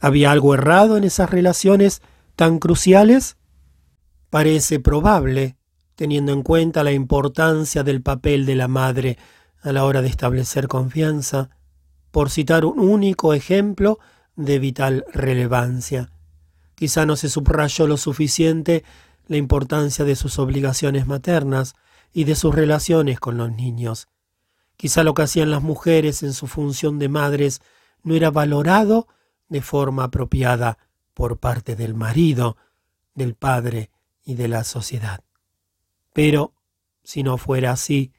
¿Había 0.00 0.30
algo 0.30 0.54
errado 0.54 0.96
en 0.96 1.04
esas 1.04 1.28
relaciones 1.28 2.00
tan 2.34 2.58
cruciales? 2.58 3.36
Parece 4.30 4.80
probable, 4.80 5.56
teniendo 5.94 6.32
en 6.32 6.42
cuenta 6.42 6.82
la 6.84 6.92
importancia 6.92 7.82
del 7.82 8.00
papel 8.00 8.46
de 8.46 8.54
la 8.54 8.66
madre 8.66 9.18
a 9.60 9.72
la 9.72 9.84
hora 9.84 10.00
de 10.00 10.08
establecer 10.08 10.68
confianza, 10.68 11.50
por 12.10 12.30
citar 12.30 12.64
un 12.64 12.78
único 12.78 13.34
ejemplo 13.34 13.98
de 14.36 14.58
vital 14.58 15.04
relevancia. 15.12 16.10
Quizá 16.74 17.06
no 17.06 17.16
se 17.16 17.28
subrayó 17.28 17.86
lo 17.86 17.96
suficiente 17.96 18.84
la 19.26 19.36
importancia 19.36 20.04
de 20.04 20.16
sus 20.16 20.38
obligaciones 20.38 21.06
maternas 21.06 21.74
y 22.12 22.24
de 22.24 22.34
sus 22.34 22.54
relaciones 22.54 23.20
con 23.20 23.36
los 23.36 23.50
niños. 23.52 24.08
Quizá 24.76 25.02
lo 25.04 25.14
que 25.14 25.22
hacían 25.22 25.50
las 25.50 25.62
mujeres 25.62 26.22
en 26.22 26.32
su 26.32 26.46
función 26.46 26.98
de 26.98 27.08
madres 27.08 27.60
no 28.02 28.14
era 28.14 28.30
valorado 28.30 29.06
de 29.48 29.62
forma 29.62 30.04
apropiada 30.04 30.78
por 31.14 31.38
parte 31.38 31.76
del 31.76 31.94
marido, 31.94 32.56
del 33.14 33.34
padre 33.34 33.90
y 34.24 34.34
de 34.34 34.48
la 34.48 34.64
sociedad. 34.64 35.20
Pero, 36.12 36.54
si 37.04 37.22
no 37.22 37.38
fuera 37.38 37.72
así, 37.72 38.12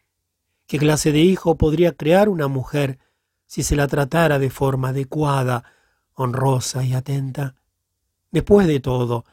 ¿qué 0.68 0.78
clase 0.78 1.12
de 1.12 1.20
hijo 1.20 1.58
podría 1.58 1.94
crear 1.94 2.30
una 2.30 2.48
mujer 2.48 3.00
si 3.46 3.64
se 3.64 3.76
la 3.76 3.88
tratara 3.88 4.40
de 4.40 4.50
forma 4.50 4.90
adecuada, 4.90 5.64
honrosa 6.16 6.84
y 6.84 6.94
atenta? 6.94 7.56
Después 8.32 8.68
de 8.68 8.80
todo, 8.80 9.26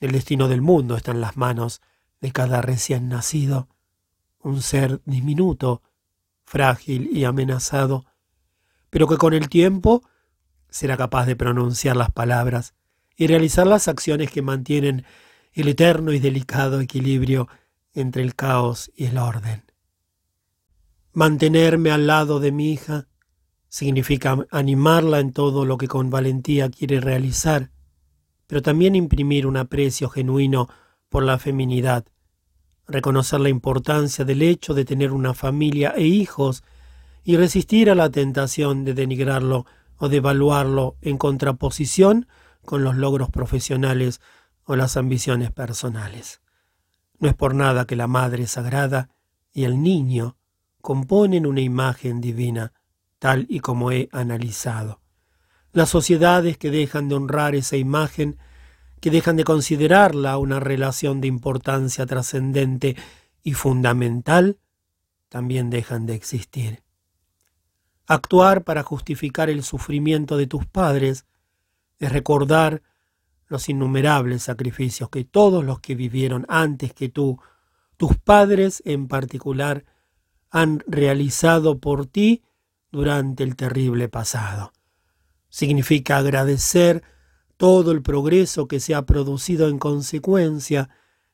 el 0.00 0.12
destino 0.12 0.48
del 0.48 0.60
mundo 0.60 0.96
está 0.96 1.12
en 1.12 1.20
las 1.20 1.36
manos 1.36 1.80
de 2.20 2.32
cada 2.32 2.62
recién 2.62 3.08
nacido, 3.08 3.68
un 4.40 4.60
ser 4.62 5.00
diminuto, 5.04 5.82
frágil 6.44 7.08
y 7.12 7.24
amenazado, 7.24 8.04
pero 8.90 9.08
que 9.08 9.16
con 9.16 9.34
el 9.34 9.48
tiempo 9.48 10.02
será 10.68 10.96
capaz 10.96 11.26
de 11.26 11.36
pronunciar 11.36 11.96
las 11.96 12.10
palabras 12.10 12.74
y 13.16 13.26
realizar 13.26 13.66
las 13.66 13.88
acciones 13.88 14.30
que 14.30 14.42
mantienen 14.42 15.04
el 15.52 15.68
eterno 15.68 16.12
y 16.12 16.18
delicado 16.18 16.80
equilibrio 16.80 17.48
entre 17.92 18.22
el 18.22 18.34
caos 18.34 18.90
y 18.96 19.06
el 19.06 19.18
orden. 19.18 19.62
Mantenerme 21.12 21.92
al 21.92 22.08
lado 22.08 22.40
de 22.40 22.50
mi 22.50 22.72
hija 22.72 23.06
significa 23.74 24.38
animarla 24.52 25.18
en 25.18 25.32
todo 25.32 25.64
lo 25.64 25.78
que 25.78 25.88
con 25.88 26.08
valentía 26.08 26.70
quiere 26.70 27.00
realizar, 27.00 27.72
pero 28.46 28.62
también 28.62 28.94
imprimir 28.94 29.48
un 29.48 29.56
aprecio 29.56 30.08
genuino 30.08 30.68
por 31.08 31.24
la 31.24 31.40
feminidad, 31.40 32.04
reconocer 32.86 33.40
la 33.40 33.48
importancia 33.48 34.24
del 34.24 34.42
hecho 34.42 34.74
de 34.74 34.84
tener 34.84 35.10
una 35.10 35.34
familia 35.34 35.92
e 35.96 36.04
hijos 36.04 36.62
y 37.24 37.36
resistir 37.36 37.90
a 37.90 37.96
la 37.96 38.10
tentación 38.10 38.84
de 38.84 38.94
denigrarlo 38.94 39.66
o 39.96 40.08
de 40.08 40.18
evaluarlo 40.18 40.94
en 41.00 41.18
contraposición 41.18 42.28
con 42.64 42.84
los 42.84 42.94
logros 42.94 43.28
profesionales 43.28 44.20
o 44.66 44.76
las 44.76 44.96
ambiciones 44.96 45.50
personales. 45.50 46.42
No 47.18 47.28
es 47.28 47.34
por 47.34 47.56
nada 47.56 47.86
que 47.86 47.96
la 47.96 48.06
Madre 48.06 48.46
Sagrada 48.46 49.08
y 49.52 49.64
el 49.64 49.82
niño 49.82 50.36
componen 50.80 51.44
una 51.44 51.60
imagen 51.60 52.20
divina, 52.20 52.72
tal 53.18 53.46
y 53.48 53.60
como 53.60 53.90
he 53.90 54.08
analizado. 54.12 55.00
Las 55.72 55.90
sociedades 55.90 56.56
que 56.56 56.70
dejan 56.70 57.08
de 57.08 57.16
honrar 57.16 57.54
esa 57.54 57.76
imagen, 57.76 58.38
que 59.00 59.10
dejan 59.10 59.36
de 59.36 59.44
considerarla 59.44 60.38
una 60.38 60.60
relación 60.60 61.20
de 61.20 61.28
importancia 61.28 62.06
trascendente 62.06 62.96
y 63.42 63.54
fundamental, 63.54 64.58
también 65.28 65.70
dejan 65.70 66.06
de 66.06 66.14
existir. 66.14 66.82
Actuar 68.06 68.64
para 68.64 68.82
justificar 68.82 69.50
el 69.50 69.62
sufrimiento 69.62 70.36
de 70.36 70.46
tus 70.46 70.66
padres 70.66 71.26
es 71.98 72.12
recordar 72.12 72.82
los 73.46 73.68
innumerables 73.68 74.42
sacrificios 74.42 75.08
que 75.10 75.24
todos 75.24 75.64
los 75.64 75.80
que 75.80 75.94
vivieron 75.94 76.44
antes 76.48 76.92
que 76.92 77.08
tú, 77.08 77.40
tus 77.96 78.16
padres 78.18 78.82
en 78.84 79.08
particular, 79.08 79.84
han 80.50 80.82
realizado 80.86 81.78
por 81.78 82.06
ti 82.06 82.42
durante 82.94 83.42
el 83.42 83.56
terrible 83.56 84.08
pasado 84.08 84.72
significa 85.48 86.18
agradecer 86.18 87.02
todo 87.56 87.90
el 87.90 88.02
progreso 88.02 88.68
que 88.68 88.78
se 88.78 88.94
ha 88.94 89.02
producido 89.02 89.68
en 89.68 89.80
consecuencia 89.80 90.90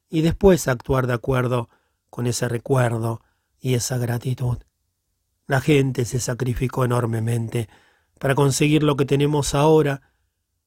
y 0.09 0.23
después 0.23 0.69
actuar 0.69 1.07
de 1.07 1.13
acuerdo 1.13 1.69
con 2.09 2.27
ese 2.27 2.49
recuerdo 2.49 3.21
y 3.61 3.75
esa 3.75 3.99
gratitud. 3.99 4.57
La 5.47 5.61
gente 5.61 6.07
se 6.07 6.19
sacrificó 6.19 6.87
enormemente 6.87 7.69
para 8.19 8.35
conseguir 8.35 8.83
lo 8.83 8.97
que 8.97 9.05
tenemos 9.05 9.55
ahora. 9.55 10.01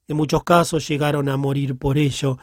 En 0.07 0.17
muchos 0.17 0.43
casos 0.43 0.87
llegaron 0.87 1.27
a 1.27 1.37
morir 1.37 1.75
por 1.75 1.97
ello, 1.97 2.37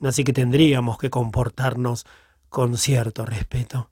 así 0.00 0.24
que 0.24 0.32
tendríamos 0.32 0.96
que 0.96 1.10
comportarnos 1.10 2.06
con 2.48 2.78
cierto 2.78 3.26
respeto. 3.26 3.90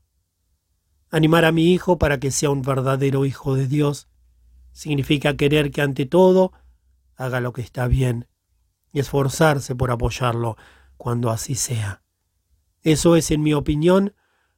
Animar 1.15 1.45
a 1.45 1.53
mi 1.53 1.71
hijo 1.75 1.99
para 1.99 2.19
que 2.19 2.31
sea 2.31 2.49
un 2.49 2.63
verdadero 2.63 3.27
hijo 3.27 3.55
de 3.55 3.69
Dios 3.69 4.09
significa 4.73 5.37
querer 5.37 5.71
que 5.71 5.83
ante 5.83 6.07
todo 6.07 6.53
haga 7.17 7.41
lo 7.41 7.53
que 7.53 7.61
está 7.61 7.87
bien 7.87 8.29
y 8.95 9.01
esforzarse 9.01 9.75
por 9.75 9.91
apoyarlo 9.91 10.57
cuando 10.97 11.31
así 11.31 11.55
sea. 11.55 12.03
Eso 12.81 13.15
es, 13.15 13.31
en 13.31 13.43
mi 13.43 13.53
opinión, 13.53 14.15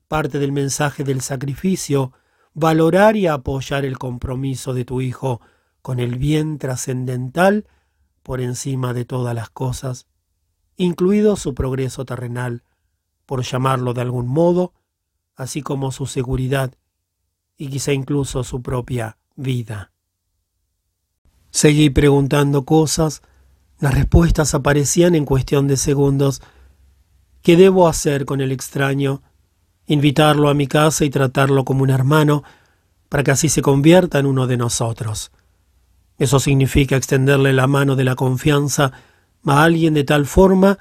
parte 0.07 0.38
del 0.38 0.53
mensaje 0.53 1.03
del 1.03 1.23
sacrificio, 1.23 2.12
valorar 2.53 3.17
y 3.17 3.27
apoyar 3.27 3.85
el 3.85 3.99
compromiso 3.99 4.75
de 4.75 4.85
tu 4.85 5.01
hijo 5.01 5.40
con 5.83 5.99
el 5.99 6.19
bien 6.19 6.59
trascendental 6.59 7.67
por 8.23 8.40
encima 8.40 8.95
de 8.95 9.05
todas 9.05 9.35
las 9.35 9.51
cosas, 9.51 10.07
incluido 10.77 11.35
su 11.35 11.53
progreso 11.53 12.05
terrenal, 12.05 12.62
por 13.27 13.43
llamarlo 13.43 13.93
de 13.93 14.03
algún 14.03 14.29
modo, 14.29 14.73
así 15.37 15.62
como 15.62 15.92
su 15.92 16.07
seguridad 16.07 16.75
y 17.57 17.68
quizá 17.68 17.92
incluso 17.92 18.44
su 18.44 18.62
propia 18.62 19.18
vida. 19.37 19.92
Seguí 21.51 21.90
preguntando 21.90 22.64
cosas, 22.64 23.23
las 23.79 23.94
respuestas 23.94 24.55
aparecían 24.55 25.14
en 25.14 25.25
cuestión 25.25 25.68
de 25.68 25.77
segundos. 25.77 26.42
¿Qué 27.42 27.57
debo 27.57 27.87
hacer 27.87 28.25
con 28.25 28.40
el 28.40 28.51
extraño? 28.51 29.23
Invitarlo 29.87 30.49
a 30.49 30.55
mi 30.55 30.66
casa 30.66 31.05
y 31.05 31.11
tratarlo 31.11 31.64
como 31.64 31.83
un 31.83 31.90
hermano, 31.90 32.42
para 33.09 33.23
que 33.23 33.31
así 33.31 33.49
se 33.49 33.62
convierta 33.62 34.18
en 34.18 34.27
uno 34.27 34.47
de 34.47 34.57
nosotros. 34.57 35.31
Eso 36.18 36.40
significa 36.40 36.97
extenderle 36.97 37.53
la 37.53 37.66
mano 37.66 37.97
de 37.97 38.05
la 38.05 38.16
confianza 38.16 38.92
a 39.44 39.62
alguien 39.62 39.94
de 39.94 40.05
tal 40.05 40.27
forma 40.27 40.79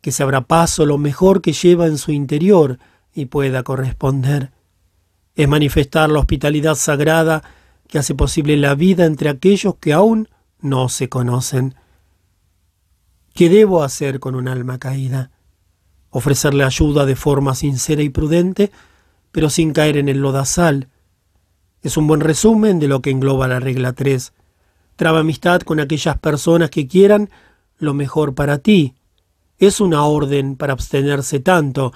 que 0.00 0.12
se 0.12 0.22
abra 0.22 0.40
paso 0.42 0.86
lo 0.86 0.98
mejor 0.98 1.42
que 1.42 1.52
lleva 1.52 1.86
en 1.86 1.98
su 1.98 2.12
interior 2.12 2.78
y 3.14 3.26
pueda 3.26 3.62
corresponder. 3.62 4.50
Es 5.34 5.48
manifestar 5.48 6.10
la 6.10 6.18
hospitalidad 6.18 6.74
sagrada 6.74 7.42
que 7.88 7.98
hace 7.98 8.14
posible 8.14 8.56
la 8.56 8.74
vida 8.74 9.04
entre 9.04 9.28
aquellos 9.28 9.74
que 9.76 9.92
aún 9.92 10.28
no 10.60 10.88
se 10.88 11.08
conocen. 11.08 11.74
¿Qué 13.34 13.48
debo 13.48 13.82
hacer 13.82 14.20
con 14.20 14.34
un 14.34 14.48
alma 14.48 14.78
caída? 14.78 15.30
Ofrecerle 16.10 16.64
ayuda 16.64 17.06
de 17.06 17.16
forma 17.16 17.54
sincera 17.54 18.02
y 18.02 18.08
prudente, 18.08 18.70
pero 19.32 19.50
sin 19.50 19.72
caer 19.72 19.96
en 19.96 20.08
el 20.08 20.20
lodazal. 20.20 20.88
Es 21.82 21.96
un 21.96 22.06
buen 22.06 22.20
resumen 22.20 22.78
de 22.78 22.88
lo 22.88 23.00
que 23.00 23.10
engloba 23.10 23.48
la 23.48 23.60
regla 23.60 23.92
3. 23.92 24.32
Traba 24.96 25.20
amistad 25.20 25.60
con 25.62 25.80
aquellas 25.80 26.18
personas 26.18 26.70
que 26.70 26.86
quieran 26.86 27.30
lo 27.78 27.94
mejor 27.94 28.34
para 28.34 28.58
ti. 28.58 28.94
es 29.58 29.80
una 29.80 30.04
orden 30.04 30.56
para 30.56 30.72
abstenerse 30.72 31.38
tanto 31.38 31.92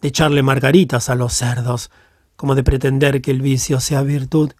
de 0.00 0.08
echarle 0.08 0.42
margaritas 0.42 1.08
a 1.08 1.14
los 1.14 1.32
cerdos 1.32 1.90
como 2.36 2.54
de 2.54 2.62
pretender 2.62 3.20
que 3.20 3.32
el 3.32 3.42
vicio 3.42 3.80
sea 3.80 4.02
virtud. 4.02 4.52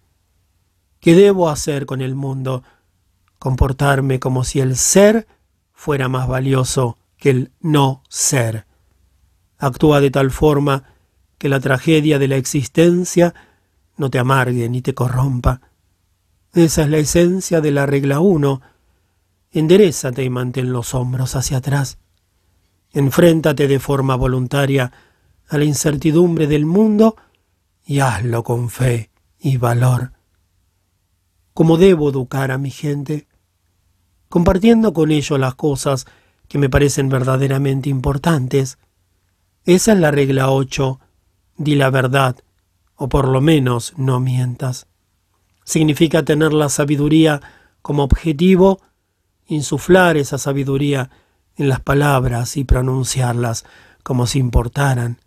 ¿Qué 0.99 1.15
debo 1.15 1.49
hacer 1.49 1.85
con 1.85 2.01
el 2.01 2.13
mundo? 2.13 2.63
Comportarme 3.39 4.19
como 4.19 4.43
si 4.43 4.59
el 4.59 4.75
ser 4.75 5.27
fuera 5.71 6.09
más 6.09 6.27
valioso 6.27 6.97
que 7.17 7.29
el 7.29 7.51
no 7.61 8.03
ser. 8.09 8.65
Actúa 9.57 10.01
de 10.01 10.11
tal 10.11 10.31
forma 10.31 10.83
que 11.37 11.47
la 11.47 11.61
tragedia 11.61 12.19
de 12.19 12.27
la 12.27 12.35
existencia 12.35 13.33
no 13.95 14.09
te 14.09 14.19
amargue 14.19 14.67
ni 14.67 14.81
te 14.81 14.93
corrompa. 14.93 15.61
Esa 16.53 16.83
es 16.83 16.89
la 16.89 16.97
esencia 16.97 17.61
de 17.61 17.71
la 17.71 17.85
regla 17.85 18.19
1. 18.19 18.61
Enderezate 19.51 20.23
y 20.23 20.29
mantén 20.29 20.73
los 20.73 20.93
hombros 20.93 21.35
hacia 21.35 21.57
atrás. 21.57 21.97
Enfréntate 22.91 23.67
de 23.67 23.79
forma 23.79 24.15
voluntaria 24.15 24.91
a 25.49 25.57
la 25.57 25.65
incertidumbre 25.65 26.47
del 26.47 26.65
mundo 26.65 27.15
y 27.85 27.99
hazlo 27.99 28.43
con 28.43 28.69
fe 28.69 29.09
y 29.39 29.57
valor. 29.57 30.13
¿Cómo 31.53 31.77
debo 31.77 32.09
educar 32.09 32.51
a 32.51 32.57
mi 32.57 32.69
gente? 32.71 33.27
Compartiendo 34.29 34.93
con 34.93 35.11
ellos 35.11 35.39
las 35.39 35.55
cosas 35.55 36.05
que 36.47 36.57
me 36.57 36.69
parecen 36.69 37.09
verdaderamente 37.09 37.89
importantes. 37.89 38.77
Esa 39.65 39.93
es 39.93 39.99
la 39.99 40.11
regla 40.11 40.51
8 40.51 40.99
di 41.59 41.75
la 41.75 41.89
verdad, 41.89 42.37
o 42.95 43.09
por 43.09 43.27
lo 43.27 43.41
menos 43.41 43.93
no 43.97 44.19
mientas. 44.19 44.87
Significa 45.65 46.23
tener 46.23 46.53
la 46.53 46.69
sabiduría 46.69 47.41
como 47.81 48.03
objetivo, 48.03 48.79
insuflar 49.45 50.15
esa 50.17 50.37
sabiduría 50.37 51.11
en 51.57 51.67
las 51.67 51.81
palabras 51.81 52.55
y 52.55 52.63
pronunciarlas 52.63 53.65
como 54.03 54.25
si 54.25 54.39
importaran, 54.39 55.19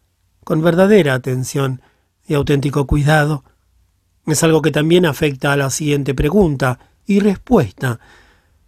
con 0.44 0.62
verdadera 0.62 1.14
atención 1.14 1.82
y 2.26 2.34
auténtico 2.34 2.86
cuidado. 2.86 3.44
Es 4.26 4.42
algo 4.42 4.62
que 4.62 4.70
también 4.70 5.06
afecta 5.06 5.52
a 5.52 5.56
la 5.56 5.70
siguiente 5.70 6.14
pregunta 6.14 6.78
y 7.06 7.20
respuesta 7.20 8.00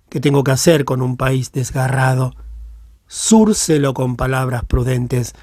que 0.08 0.20
tengo 0.20 0.44
que 0.44 0.52
hacer 0.52 0.84
con 0.84 1.02
un 1.02 1.16
país 1.16 1.52
desgarrado. 1.52 2.34
Súrcelo 3.06 3.94
con 3.94 4.16
palabras 4.16 4.64
prudentes 4.64 5.34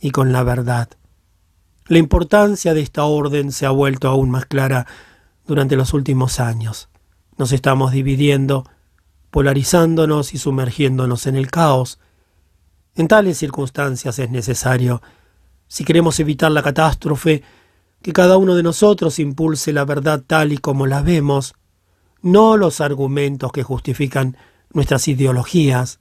y 0.00 0.10
con 0.10 0.32
la 0.32 0.42
verdad. 0.42 0.88
La 1.86 1.98
importancia 1.98 2.74
de 2.74 2.80
esta 2.80 3.04
orden 3.04 3.52
se 3.52 3.66
ha 3.66 3.70
vuelto 3.70 4.08
aún 4.08 4.30
más 4.30 4.46
clara 4.46 4.86
durante 5.46 5.76
los 5.76 5.94
últimos 5.94 6.40
años. 6.40 6.88
Nos 7.38 7.52
estamos 7.52 7.92
dividiendo, 7.92 8.64
polarizándonos 9.30 10.34
y 10.34 10.38
sumergiéndonos 10.38 11.26
en 11.26 11.36
el 11.36 11.50
caos. 11.50 11.98
En 12.94 13.08
tales 13.08 13.38
circunstancias 13.38 14.18
es 14.18 14.30
necesario, 14.30 15.00
si 15.68 15.84
queremos 15.84 16.18
evitar 16.18 16.50
la 16.50 16.62
catástrofe, 16.62 17.42
que 18.02 18.12
cada 18.12 18.36
uno 18.36 18.54
de 18.54 18.62
nosotros 18.62 19.18
impulse 19.18 19.72
la 19.72 19.84
verdad 19.84 20.22
tal 20.26 20.52
y 20.52 20.58
como 20.58 20.86
la 20.86 21.02
vemos, 21.02 21.54
no 22.20 22.56
los 22.56 22.80
argumentos 22.80 23.52
que 23.52 23.62
justifican 23.62 24.36
nuestras 24.72 25.06
ideologías, 25.08 26.00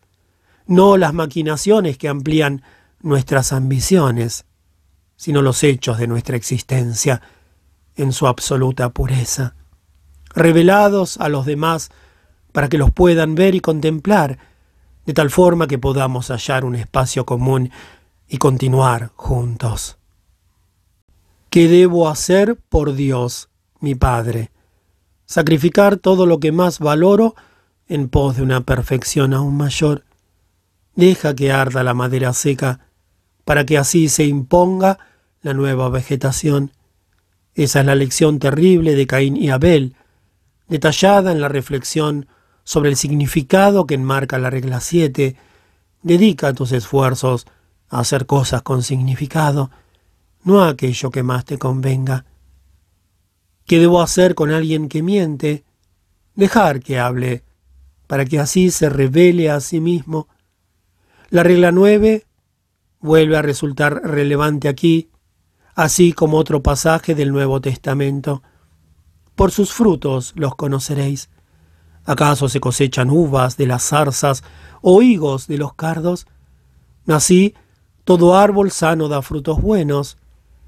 no 0.66 0.98
las 0.98 1.14
maquinaciones 1.14 1.98
que 1.98 2.10
amplían 2.10 2.64
nuestras 3.02 3.54
ambiciones 3.54 4.46
sino 5.18 5.42
los 5.42 5.64
hechos 5.64 5.98
de 5.98 6.08
nuestra 6.08 6.38
existencia 6.38 7.22
en 7.96 8.14
su 8.14 8.28
absoluta 8.28 8.90
pureza, 8.90 9.56
revelados 10.34 11.18
a 11.18 11.28
los 11.28 11.46
demás 11.46 11.90
para 12.52 12.70
que 12.70 12.78
los 12.78 12.92
puedan 12.92 13.36
ver 13.36 13.56
y 13.56 13.60
contemplar, 13.60 14.38
de 15.06 15.14
tal 15.14 15.32
forma 15.32 15.68
que 15.68 15.80
podamos 15.80 16.30
hallar 16.30 16.64
un 16.64 16.76
espacio 16.76 17.26
común 17.26 17.72
y 18.28 18.38
continuar 18.38 19.12
juntos. 19.16 19.98
¿Qué 21.50 21.68
debo 21.68 22.10
hacer 22.10 22.58
por 22.58 22.94
Dios, 22.94 23.50
mi 23.80 23.96
Padre? 23.96 24.52
Sacrificar 25.26 25.98
todo 25.98 26.26
lo 26.26 26.40
que 26.40 26.52
más 26.52 26.80
valoro 26.80 27.36
en 27.88 28.10
pos 28.10 28.36
de 28.36 28.44
una 28.44 28.62
perfección 28.62 29.34
aún 29.34 29.56
mayor. 29.56 30.04
Deja 30.96 31.36
que 31.36 31.52
arda 31.52 31.84
la 31.84 31.94
madera 31.94 32.34
seca 32.34 32.82
para 33.46 33.66
que 33.66 33.78
así 33.78 34.10
se 34.10 34.26
imponga 34.26 35.00
la 35.42 35.54
nueva 35.54 35.90
vegetación. 35.90 36.72
Esa 37.56 37.80
es 37.80 37.86
la 37.86 37.96
lección 37.96 38.40
terrible 38.40 38.96
de 38.96 39.08
Caín 39.08 39.38
y 39.38 39.50
Abel, 39.50 39.96
detallada 40.68 41.32
en 41.32 41.40
la 41.40 41.48
reflexión 41.48 42.28
sobre 42.64 42.90
el 42.90 42.98
significado 42.98 43.88
que 43.88 43.96
enmarca 43.96 44.38
la 44.38 44.50
regla 44.50 44.82
7. 44.82 45.38
Dedica 46.04 46.54
tus 46.54 46.74
esfuerzos 46.74 47.48
hacer 47.90 48.26
cosas 48.26 48.62
con 48.62 48.84
significado, 48.84 49.72
no 50.44 50.62
a 50.62 50.70
aquello 50.70 51.12
que 51.12 51.24
más 51.24 51.46
te 51.46 51.58
convenga. 51.58 52.26
¿Qué 53.66 53.80
debo 53.80 54.02
hacer 54.02 54.36
con 54.36 54.52
alguien 54.52 54.88
que 54.90 55.04
miente? 55.04 55.66
Dejar 56.36 56.80
que 56.80 57.00
hable, 57.00 57.44
para 58.08 58.26
que 58.26 58.40
así 58.40 58.72
se 58.72 58.90
revele 58.90 59.50
a 59.50 59.60
sí 59.60 59.82
mismo. 59.82 60.28
La 61.30 61.44
regla 61.44 61.72
9 61.72 62.26
vuelve 63.02 63.38
a 63.38 63.42
resultar 63.42 64.02
relevante 64.04 64.70
aquí, 64.70 65.10
así 65.76 66.14
como 66.14 66.38
otro 66.38 66.64
pasaje 66.64 67.14
del 67.16 67.32
Nuevo 67.32 67.60
Testamento. 67.60 68.42
Por 69.36 69.52
sus 69.52 69.74
frutos 69.74 70.34
los 70.36 70.56
conoceréis. 70.56 71.30
¿Acaso 72.06 72.48
se 72.48 72.62
cosechan 72.62 73.10
uvas 73.10 73.58
de 73.58 73.68
las 73.68 73.84
zarzas 73.84 74.44
o 74.82 75.02
higos 75.02 75.48
de 75.48 75.58
los 75.58 75.74
cardos? 75.74 76.26
Así, 77.06 77.54
todo 78.08 78.38
árbol 78.38 78.72
sano 78.72 79.10
da 79.10 79.22
frutos 79.22 79.62
buenos, 79.62 80.16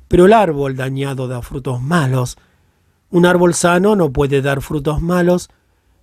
pero 0.10 0.26
el 0.26 0.34
árbol 0.34 0.76
dañado 0.76 1.30
da 1.30 1.42
frutos 1.42 1.82
malos. 1.82 2.38
Un 3.12 3.26
árbol 3.26 3.54
sano 3.54 3.96
no 3.96 4.12
puede 4.12 4.42
dar 4.42 4.62
frutos 4.62 5.02
malos, 5.02 5.50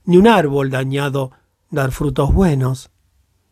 ni 0.06 0.16
un 0.16 0.28
árbol 0.28 0.70
dañado 0.70 1.32
dar 1.70 1.92
frutos 1.92 2.32
buenos. 2.32 2.88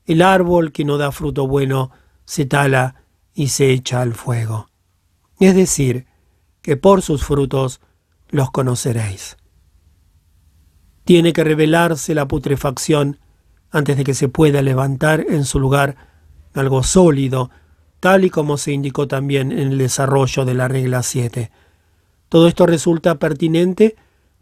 El 0.07 0.23
árbol 0.23 0.73
que 0.73 0.87
no 0.87 0.97
da 0.97 1.12
fruto 1.12 1.47
bueno 1.47 1.90
se 2.25 2.47
tala 2.47 3.05
y 3.35 3.49
se 3.49 3.70
echa 3.73 4.01
al 4.01 4.14
fuego. 4.14 4.70
Es 5.38 5.55
decir, 5.55 6.07
que 6.62 6.79
por 6.79 7.03
sus 7.03 7.23
frutos 7.23 7.83
los 8.31 8.51
conoceréis. 8.51 9.37
Tiene 11.05 11.35
que 11.35 11.44
revelarse 11.44 12.14
la 12.14 12.27
putrefacción 12.29 13.18
antes 13.70 13.99
de 13.99 14.05
que 14.05 14.14
se 14.14 14.31
pueda 14.31 14.62
levantar 14.62 15.27
en 15.29 15.44
su 15.44 15.61
lugar 15.61 15.97
algo 16.55 16.83
sólido, 16.83 17.51
tal 18.05 18.27
y 18.27 18.29
como 18.29 18.59
se 18.59 18.71
indicó 18.71 19.09
también 19.09 19.51
en 19.51 19.73
el 19.73 19.79
desarrollo 19.79 20.45
de 20.45 20.53
la 20.53 20.69
regla 20.69 21.03
7. 21.03 21.51
Todo 22.29 22.49
esto 22.49 22.67
resulta 22.67 23.14
pertinente 23.19 23.97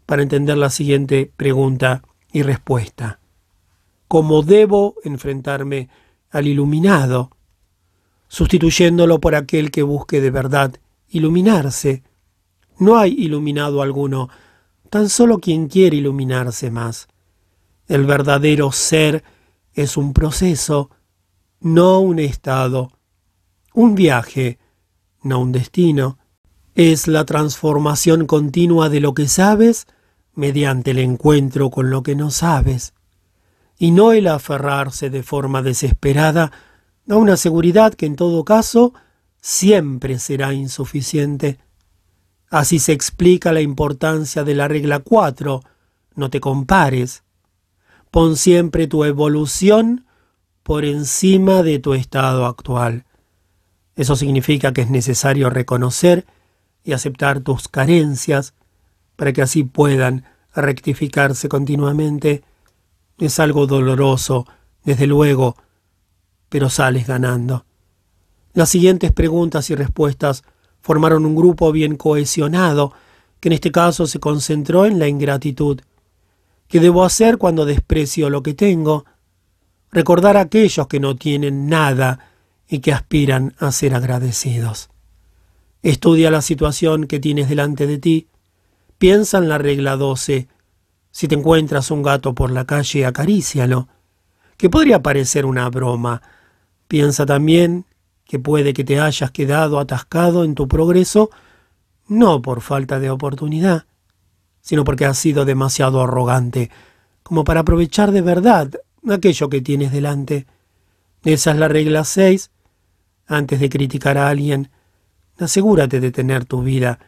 para 0.05 0.21
entender 0.21 0.57
la 0.57 0.69
siguiente 0.69 1.31
pregunta 1.37 2.01
y 2.33 2.41
respuesta. 2.41 3.21
¿Cómo 4.09 4.41
debo 4.41 4.95
enfrentarme 5.05 5.87
al 6.29 6.47
iluminado 6.47 7.29
sustituyéndolo 8.27 9.21
por 9.21 9.33
aquel 9.33 9.71
que 9.71 9.83
busque 9.83 10.19
de 10.19 10.29
verdad 10.29 10.73
iluminarse. 11.07 12.03
No 12.79 12.97
hay 12.97 13.13
iluminado 13.13 13.81
alguno, 13.81 14.27
tan 14.89 15.07
solo 15.07 15.37
quien 15.37 15.69
quiere 15.69 15.95
iluminarse 15.95 16.69
más. 16.69 17.07
El 17.87 18.05
verdadero 18.05 18.73
ser 18.73 19.23
es 19.73 19.95
un 19.95 20.11
proceso, 20.11 20.89
no 21.61 21.99
un 21.99 22.19
estado, 22.19 22.91
un 23.73 23.95
viaje, 23.95 24.59
no 25.21 25.39
un 25.39 25.51
destino. 25.51 26.17
Es 26.75 27.07
la 27.07 27.25
transformación 27.25 28.25
continua 28.25 28.89
de 28.89 28.99
lo 28.99 29.13
que 29.13 29.27
sabes 29.27 29.87
mediante 30.35 30.91
el 30.91 30.99
encuentro 30.99 31.69
con 31.69 31.89
lo 31.89 32.03
que 32.03 32.15
no 32.15 32.31
sabes, 32.31 32.93
y 33.77 33.91
no 33.91 34.11
el 34.11 34.27
aferrarse 34.27 35.09
de 35.09 35.23
forma 35.23 35.61
desesperada 35.61 36.51
da 37.05 37.17
una 37.17 37.37
seguridad 37.37 37.93
que 37.93 38.05
en 38.05 38.15
todo 38.15 38.43
caso 38.43 38.93
siempre 39.41 40.19
será 40.19 40.53
insuficiente. 40.53 41.59
Así 42.49 42.79
se 42.79 42.93
explica 42.93 43.51
la 43.51 43.61
importancia 43.61 44.43
de 44.43 44.55
la 44.55 44.67
regla 44.67 44.99
4, 44.99 45.61
no 46.15 46.29
te 46.29 46.39
compares. 46.39 47.23
Pon 48.09 48.37
siempre 48.37 48.87
tu 48.87 49.03
evolución 49.03 50.05
por 50.61 50.85
encima 50.85 51.63
de 51.63 51.79
tu 51.79 51.93
estado 51.93 52.45
actual. 52.45 53.05
Eso 53.95 54.15
significa 54.15 54.73
que 54.73 54.81
es 54.81 54.89
necesario 54.89 55.49
reconocer 55.49 56.25
y 56.83 56.93
aceptar 56.93 57.41
tus 57.41 57.67
carencias 57.67 58.53
para 59.15 59.33
que 59.33 59.41
así 59.41 59.63
puedan 59.63 60.25
rectificarse 60.55 61.47
continuamente. 61.47 62.43
Es 63.19 63.39
algo 63.39 63.67
doloroso, 63.67 64.47
desde 64.83 65.07
luego, 65.07 65.55
pero 66.49 66.69
sales 66.69 67.07
ganando. 67.07 67.65
Las 68.53 68.69
siguientes 68.69 69.11
preguntas 69.11 69.69
y 69.69 69.75
respuestas 69.75 70.43
formaron 70.81 71.25
un 71.25 71.35
grupo 71.35 71.71
bien 71.71 71.95
cohesionado, 71.95 72.93
que 73.39 73.49
en 73.49 73.53
este 73.53 73.71
caso 73.71 74.05
se 74.07 74.19
concentró 74.19 74.85
en 74.85 74.99
la 74.99 75.07
ingratitud. 75.07 75.81
¿Qué 76.67 76.79
debo 76.79 77.03
hacer 77.03 77.37
cuando 77.37 77.65
desprecio 77.65 78.29
lo 78.29 78.43
que 78.43 78.53
tengo? 78.53 79.05
Recordar 79.91 80.37
a 80.37 80.41
aquellos 80.41 80.87
que 80.87 80.99
no 80.99 81.15
tienen 81.15 81.67
nada 81.67 82.32
y 82.73 82.79
que 82.79 82.91
aspiran 82.91 83.53
a 83.59 83.71
ser 83.71 83.93
agradecidos. 83.93 84.89
Estudia 85.83 86.31
la 86.31 86.41
situación 86.41 87.05
que 87.05 87.19
tienes 87.19 87.47
delante 87.47 87.85
de 87.85 87.99
ti. 87.99 88.29
Piensa 88.97 89.37
en 89.37 89.47
la 89.47 89.59
regla 89.59 89.95
12. 89.95 90.47
Si 91.11 91.27
te 91.27 91.35
encuentras 91.35 91.91
un 91.91 92.01
gato 92.01 92.33
por 92.33 92.49
la 92.49 92.65
calle, 92.65 93.05
acarícialo, 93.05 93.89
que 94.57 94.71
podría 94.71 95.03
parecer 95.03 95.45
una 95.45 95.69
broma. 95.69 96.23
Piensa 96.87 97.27
también 97.27 97.85
que 98.25 98.39
puede 98.39 98.73
que 98.73 98.83
te 98.83 98.99
hayas 98.99 99.29
quedado 99.29 99.79
atascado 99.79 100.43
en 100.43 100.55
tu 100.55 100.67
progreso 100.67 101.29
no 102.07 102.41
por 102.41 102.61
falta 102.61 102.99
de 102.99 103.11
oportunidad, 103.11 103.85
sino 104.61 104.83
porque 104.83 105.05
has 105.05 105.19
sido 105.19 105.45
demasiado 105.45 106.01
arrogante 106.01 106.71
como 107.21 107.43
para 107.43 107.59
aprovechar 107.59 108.11
de 108.11 108.21
verdad 108.21 108.71
aquello 109.07 109.47
que 109.47 109.61
tienes 109.61 109.91
delante. 109.91 110.47
Esa 111.23 111.51
es 111.51 111.57
la 111.57 111.67
regla 111.67 112.03
6. 112.03 112.49
Antes 113.27 113.59
de 113.59 113.69
criticar 113.69 114.17
a 114.17 114.29
alguien, 114.29 114.69
asegúrate 115.37 115.99
de 115.99 116.11
tener 116.11 116.45
tu 116.45 116.61
vida 116.61 116.99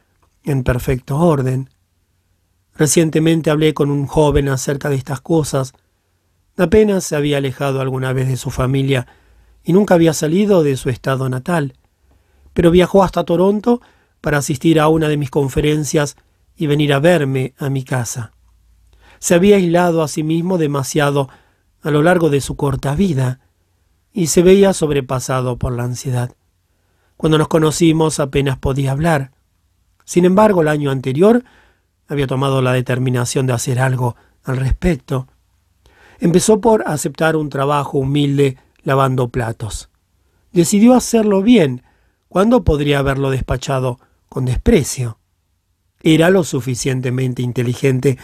en 0.43 0.63
perfecto 0.63 1.17
orden. 1.17 1.69
Recientemente 2.75 3.49
hablé 3.49 3.73
con 3.73 3.91
un 3.91 4.06
joven 4.06 4.49
acerca 4.49 4.89
de 4.89 4.95
estas 4.95 5.21
cosas. 5.21 5.73
Apenas 6.58 7.04
se 7.04 7.15
había 7.15 7.38
alejado 7.38 7.82
alguna 7.82 8.13
vez 8.13 8.28
de 8.28 8.38
su 8.38 8.49
familia 8.49 9.08
y 9.63 9.73
nunca 9.73 9.95
había 9.95 10.13
salido 10.13 10.63
de 10.63 10.78
su 10.78 10.89
estado 10.89 11.28
natal, 11.28 11.73
pero 12.54 12.71
viajó 12.71 13.04
hasta 13.04 13.23
Toronto 13.23 13.82
para 14.21 14.38
asistir 14.38 14.80
a 14.80 14.88
una 14.88 15.10
de 15.10 15.17
mis 15.17 15.30
conferencias 15.30 16.15
y 16.56 16.67
venir 16.67 16.93
a 16.93 16.99
verme 16.99 17.54
a 17.58 17.69
mi 17.69 17.84
casa. 17.84 18.32
Se 19.19 19.36
había 19.36 19.58
aislado 19.58 20.04
a 20.04 20.08
sí 20.08 20.23
mismo 20.23 20.58
demasiado 20.58 21.30
a 21.82 21.91
lo 21.91 22.01
largo 22.01 22.30
de 22.30 22.41
su 22.41 22.56
corta 22.56 22.95
vida 22.95 23.39
y 24.17 24.28
se 24.28 24.41
veía 24.41 24.71
sobrepasado 24.71 25.58
por 25.58 25.73
la 25.73 25.84
ansiedad. 25.84 26.32
Cuando 27.17 27.38
nos 27.38 27.49
conocimos 27.49 28.21
apenas 28.21 28.58
podía 28.58 28.93
hablar. 28.93 29.32
Sin 30.06 30.23
embargo, 30.23 30.62
el 30.62 30.69
año 30.69 30.89
anterior 30.89 31.43
había 32.08 32.25
tomado 32.25 32.62
la 32.62 32.71
determinación 32.71 33.45
de 33.45 33.51
hacer 33.51 33.78
algo 33.78 34.15
al 34.45 34.56
respecto. 34.56 35.28
Empezó 36.17 36.62
por 36.62 36.88
aceptar 36.88 37.36
un 37.36 37.49
trabajo 37.49 37.97
humilde 37.97 38.58
lavando 38.84 39.28
platos. 39.28 39.89
Decidió 40.54 40.93
hacerlo 40.93 41.41
bien, 41.41 41.84
cuando 42.30 42.63
podría 42.63 42.99
haberlo 42.99 43.32
despachado 43.32 43.99
con 44.30 44.45
desprecio. 44.45 45.19
Era 46.01 46.30
lo 46.30 46.45
suficientemente 46.45 47.41
inteligente 47.41 48.17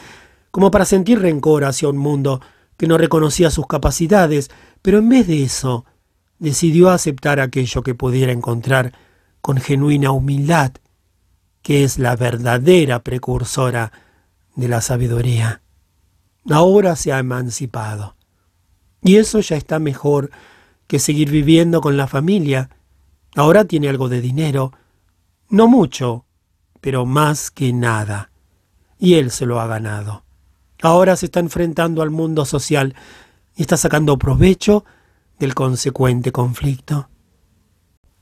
como 0.51 0.71
para 0.71 0.85
sentir 0.85 1.19
rencor 1.19 1.65
hacia 1.65 1.89
un 1.89 1.97
mundo 1.97 2.39
que 2.81 2.87
no 2.87 2.97
reconocía 2.97 3.51
sus 3.51 3.67
capacidades, 3.67 4.49
pero 4.81 4.97
en 4.97 5.07
vez 5.07 5.27
de 5.27 5.43
eso, 5.43 5.85
decidió 6.39 6.89
aceptar 6.89 7.39
aquello 7.39 7.83
que 7.83 7.93
pudiera 7.93 8.31
encontrar 8.31 8.93
con 9.39 9.57
genuina 9.57 10.09
humildad, 10.09 10.71
que 11.61 11.83
es 11.83 11.99
la 11.99 12.15
verdadera 12.15 13.03
precursora 13.03 13.91
de 14.55 14.67
la 14.67 14.81
sabiduría. 14.81 15.61
Ahora 16.49 16.95
se 16.95 17.13
ha 17.13 17.19
emancipado. 17.19 18.15
Y 19.03 19.17
eso 19.17 19.41
ya 19.41 19.57
está 19.57 19.77
mejor 19.77 20.31
que 20.87 20.97
seguir 20.97 21.29
viviendo 21.29 21.81
con 21.81 21.97
la 21.97 22.07
familia. 22.07 22.71
Ahora 23.35 23.65
tiene 23.65 23.89
algo 23.89 24.09
de 24.09 24.21
dinero, 24.21 24.73
no 25.49 25.67
mucho, 25.67 26.25
pero 26.81 27.05
más 27.05 27.51
que 27.51 27.73
nada. 27.73 28.31
Y 28.97 29.13
él 29.19 29.29
se 29.29 29.45
lo 29.45 29.61
ha 29.61 29.67
ganado. 29.67 30.23
Ahora 30.81 31.15
se 31.15 31.27
está 31.27 31.39
enfrentando 31.39 32.01
al 32.01 32.09
mundo 32.09 32.43
social 32.45 32.95
y 33.55 33.61
está 33.61 33.77
sacando 33.77 34.17
provecho 34.17 34.83
del 35.39 35.53
consecuente 35.53 36.31
conflicto. 36.31 37.09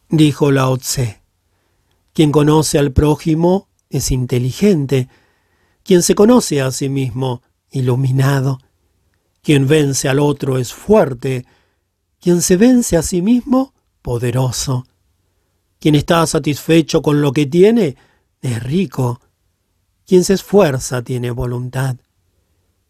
Dijo 0.10 0.52
Lao 0.52 0.78
Tse, 0.78 1.22
quien 2.14 2.32
conoce 2.32 2.78
al 2.80 2.92
prójimo 2.92 3.70
es 3.90 4.12
inteligente, 4.12 5.08
quien 5.84 6.04
se 6.04 6.16
conoce 6.16 6.62
a 6.62 6.72
sí 6.72 6.90
mismo, 6.90 7.42
iluminado, 7.72 8.60
quien 9.42 9.68
vence 9.68 10.10
al 10.10 10.20
otro 10.20 10.58
es 10.58 10.74
fuerte, 10.74 11.46
quien 12.20 12.42
se 12.42 12.58
vence 12.58 12.98
a 12.98 13.02
sí 13.02 13.22
mismo, 13.22 13.74
poderoso, 14.02 14.86
quien 15.80 15.96
está 15.96 16.26
satisfecho 16.28 17.02
con 17.02 17.22
lo 17.22 17.32
que 17.32 17.46
tiene, 17.46 17.96
es 18.42 18.62
rico, 18.62 19.22
quien 20.06 20.24
se 20.24 20.34
esfuerza 20.34 21.02
tiene 21.04 21.32
voluntad. 21.32 21.96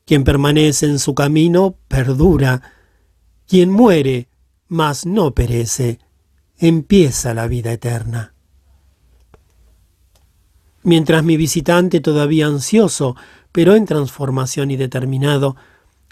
Quien 0.10 0.24
permanece 0.24 0.88
en 0.88 0.98
su 0.98 1.14
camino 1.14 1.76
perdura. 1.88 2.64
Quien 3.48 3.70
muere, 3.70 4.28
mas 4.68 5.06
no 5.06 5.36
perece, 5.36 6.00
empieza 6.58 7.36
la 7.36 7.46
vida 7.46 7.72
eterna. 7.72 8.34
Mientras 10.82 11.24
mi 11.24 11.38
visitante, 11.38 12.00
todavía 12.00 12.48
ansioso, 12.48 13.16
pero 13.52 13.76
en 13.76 13.86
transformación 13.86 14.72
y 14.72 14.78
determinado, 14.78 15.56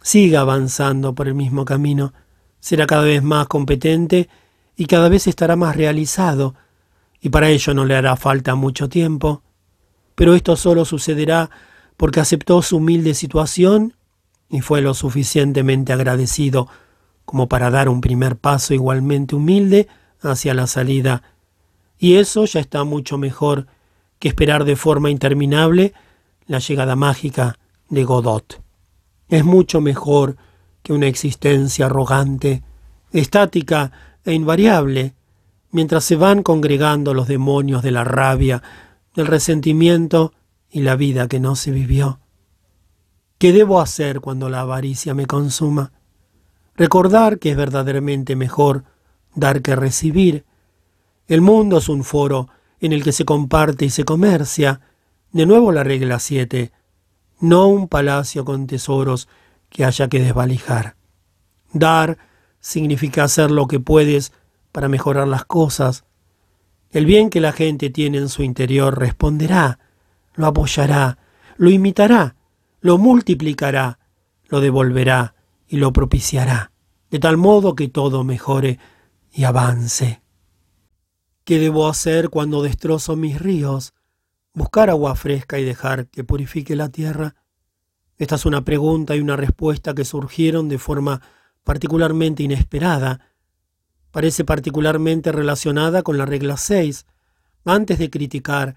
siga 0.03 0.41
avanzando 0.41 1.15
por 1.15 1.27
el 1.27 1.33
mismo 1.33 1.65
camino, 1.65 2.13
será 2.59 2.85
cada 2.85 3.01
vez 3.01 3.23
más 3.23 3.47
competente 3.47 4.29
y 4.75 4.85
cada 4.85 5.09
vez 5.09 5.25
estará 5.25 5.55
más 5.55 5.75
realizado, 5.75 6.53
y 7.19 7.29
para 7.29 7.49
ello 7.49 7.73
no 7.73 7.83
le 7.83 7.95
hará 7.95 8.15
falta 8.15 8.53
mucho 8.53 8.89
tiempo. 8.89 9.41
Pero 10.13 10.35
esto 10.35 10.55
solo 10.55 10.85
sucederá 10.85 11.49
porque 11.97 12.19
aceptó 12.19 12.61
su 12.61 12.77
humilde 12.77 13.13
situación 13.13 13.95
y 14.49 14.61
fue 14.61 14.81
lo 14.81 14.93
suficientemente 14.93 15.91
agradecido 15.91 16.67
como 17.25 17.49
para 17.49 17.69
dar 17.69 17.89
un 17.89 17.99
primer 17.99 18.37
paso 18.37 18.73
igualmente 18.73 19.35
humilde 19.35 19.87
hacia 20.21 20.53
la 20.53 20.67
salida. 20.67 21.23
Y 21.99 22.15
eso 22.15 22.45
ya 22.45 22.59
está 22.59 22.83
mucho 22.83 23.17
mejor 23.17 23.67
que 24.19 24.29
esperar 24.29 24.63
de 24.63 24.75
forma 24.75 25.09
interminable 25.09 25.93
la 26.45 26.59
llegada 26.59 26.95
mágica 26.95 27.57
de 27.89 28.03
Godot. 28.03 28.61
Es 29.27 29.43
mucho 29.43 29.81
mejor 29.81 30.37
que 30.83 30.93
una 30.93 31.07
existencia 31.07 31.87
arrogante, 31.87 32.63
estática 33.11 33.91
e 34.23 34.33
invariable, 34.33 35.13
mientras 35.71 36.05
se 36.05 36.15
van 36.15 36.43
congregando 36.43 37.13
los 37.13 37.27
demonios 37.27 37.83
de 37.83 37.91
la 37.91 38.03
rabia, 38.05 38.63
del 39.15 39.27
resentimiento 39.27 40.33
y 40.69 40.81
la 40.81 40.95
vida 40.95 41.27
que 41.27 41.39
no 41.39 41.55
se 41.55 41.71
vivió. 41.71 42.19
¿Qué 43.37 43.53
debo 43.53 43.79
hacer 43.79 44.19
cuando 44.19 44.49
la 44.49 44.61
avaricia 44.61 45.13
me 45.13 45.25
consuma? 45.25 45.91
Recordar 46.75 47.39
que 47.39 47.51
es 47.51 47.57
verdaderamente 47.57 48.35
mejor 48.35 48.83
dar 49.35 49.61
que 49.61 49.75
recibir. 49.75 50.45
El 51.27 51.41
mundo 51.41 51.77
es 51.77 51.89
un 51.89 52.03
foro 52.03 52.49
en 52.79 52.93
el 52.93 53.03
que 53.03 53.11
se 53.11 53.25
comparte 53.25 53.85
y 53.85 53.89
se 53.89 54.05
comercia. 54.05 54.81
De 55.31 55.45
nuevo 55.45 55.71
la 55.71 55.83
regla 55.83 56.19
7. 56.19 56.71
No 57.39 57.67
un 57.67 57.87
palacio 57.87 58.45
con 58.45 58.67
tesoros 58.67 59.27
que 59.69 59.85
haya 59.85 60.07
que 60.07 60.19
desvalijar. 60.19 60.95
Dar 61.73 62.17
significa 62.59 63.23
hacer 63.23 63.51
lo 63.51 63.67
que 63.67 63.79
puedes 63.79 64.33
para 64.71 64.87
mejorar 64.87 65.27
las 65.27 65.45
cosas. 65.45 66.05
El 66.91 67.05
bien 67.05 67.29
que 67.29 67.41
la 67.41 67.51
gente 67.51 67.89
tiene 67.89 68.17
en 68.17 68.29
su 68.29 68.43
interior 68.43 68.97
responderá, 68.97 69.79
lo 70.37 70.47
apoyará, 70.47 71.17
lo 71.57 71.69
imitará 71.69 72.37
lo 72.87 72.97
multiplicará, 72.97 73.99
lo 74.47 74.61
devolverá 74.61 75.35
y 75.67 75.77
lo 75.77 75.91
propiciará, 75.91 76.71
de 77.09 77.19
tal 77.19 77.37
modo 77.37 77.75
que 77.75 77.87
todo 77.87 78.23
mejore 78.23 78.79
y 79.33 79.43
avance. 79.43 80.21
¿Qué 81.43 81.59
debo 81.59 81.87
hacer 81.87 82.29
cuando 82.29 82.61
destrozo 82.61 83.15
mis 83.15 83.39
ríos? 83.39 83.93
¿Buscar 84.53 84.89
agua 84.89 85.15
fresca 85.15 85.59
y 85.59 85.65
dejar 85.65 86.07
que 86.07 86.23
purifique 86.23 86.75
la 86.75 86.89
tierra? 86.89 87.35
Esta 88.17 88.35
es 88.35 88.45
una 88.45 88.63
pregunta 88.63 89.15
y 89.15 89.19
una 89.19 89.35
respuesta 89.35 89.93
que 89.93 90.05
surgieron 90.05 90.69
de 90.69 90.77
forma 90.77 91.21
particularmente 91.63 92.43
inesperada. 92.43 93.19
Parece 94.11 94.45
particularmente 94.45 95.31
relacionada 95.31 96.03
con 96.03 96.17
la 96.17 96.25
regla 96.25 96.57
6. 96.57 97.05
Antes 97.65 97.99
de 97.99 98.09
criticar 98.09 98.75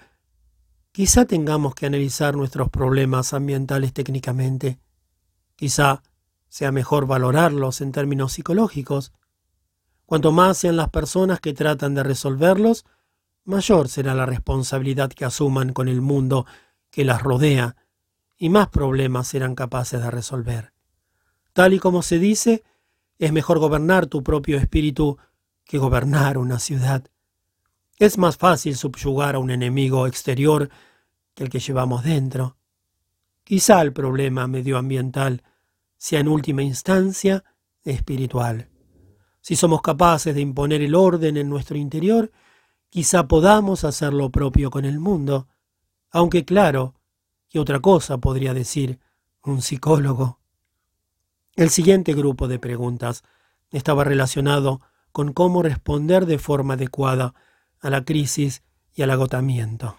Quizá 0.93 1.25
tengamos 1.25 1.77
que 1.77 1.87
analizar 1.87 2.35
nuestros 2.35 2.69
problemas 2.69 3.33
ambientales 3.33 3.93
técnicamente. 3.93 4.81
Quizá 5.55 6.03
sea 6.49 6.73
mejor 6.73 7.07
valorarlos 7.07 7.81
en 7.81 7.93
términos 7.93 8.33
psicológicos. 8.33 9.13
Cuanto 10.05 10.33
más 10.33 10.59
sean 10.59 10.77
las 10.77 10.89
personas 10.89 11.39
que 11.39 11.53
tratan 11.53 11.95
de 11.95 12.03
resolverlos, 12.03 12.85
mayor 13.45 13.89
será 13.89 14.17
la 14.17 14.27
responsabilidad 14.27 15.11
que 15.11 15.25
asuman 15.25 15.73
con 15.73 15.87
el 15.87 16.01
mundo 16.01 16.45
que 16.91 17.05
las 17.05 17.23
rodea 17.23 17.77
y 18.37 18.49
más 18.49 18.69
problemas 18.69 19.29
serán 19.29 19.55
capaces 19.55 20.03
de 20.03 20.11
resolver. 20.11 20.73
Tal 21.53 21.73
y 21.73 21.79
como 21.79 22.03
se 22.03 22.19
dice, 22.19 22.65
es 23.21 23.33
mejor 23.33 23.61
gobernar 23.61 24.07
tu 24.07 24.25
propio 24.25 24.57
espíritu 24.59 25.19
que 25.65 25.79
gobernar 25.79 26.37
una 26.37 26.59
ciudad. 26.59 27.05
Es 28.01 28.17
más 28.17 28.39
fácil 28.39 28.77
subyugar 28.77 29.35
a 29.35 29.39
un 29.41 29.51
enemigo 29.51 30.07
exterior 30.07 30.71
que 31.35 31.45
el 31.45 31.51
que 31.51 31.59
llevamos 31.59 32.03
dentro. 32.03 32.57
Quizá 33.45 33.83
el 33.83 33.93
problema 33.93 34.47
medioambiental 34.47 35.43
sea 35.99 36.21
en 36.21 36.29
última 36.29 36.63
instancia 36.63 37.45
espiritual. 37.85 38.71
Si 39.43 39.55
somos 39.55 39.83
capaces 39.83 40.35
de 40.35 40.41
imponer 40.41 40.81
el 40.81 40.95
orden 40.95 41.37
en 41.37 41.51
nuestro 41.51 41.77
interior, 41.77 42.33
quizá 42.89 43.29
podamos 43.29 43.85
hacer 43.85 44.15
lo 44.15 44.31
propio 44.31 44.71
con 44.71 44.87
el 44.87 44.99
mundo, 44.99 45.49
aunque 46.11 46.47
claro, 46.47 46.95
¿qué 47.51 47.61
otra 47.61 47.81
cosa 47.81 48.17
podría 48.17 48.55
decir 48.55 48.99
un 49.43 49.61
psicólogo? 49.61 50.41
El 51.55 51.69
siguiente 51.69 52.15
grupo 52.15 52.49
de 52.49 52.59
preguntas 52.59 53.25
estaba 53.71 54.05
relacionado 54.05 54.81
con 55.13 55.35
cómo 55.35 55.63
responder 55.63 56.25
de 56.25 56.39
forma 56.39 56.75
adecuada 56.75 57.35
a 57.81 57.91
la 57.91 58.05
crisis 58.05 58.63
y 58.95 59.03
al 59.03 59.11
agotamiento. 59.11 59.97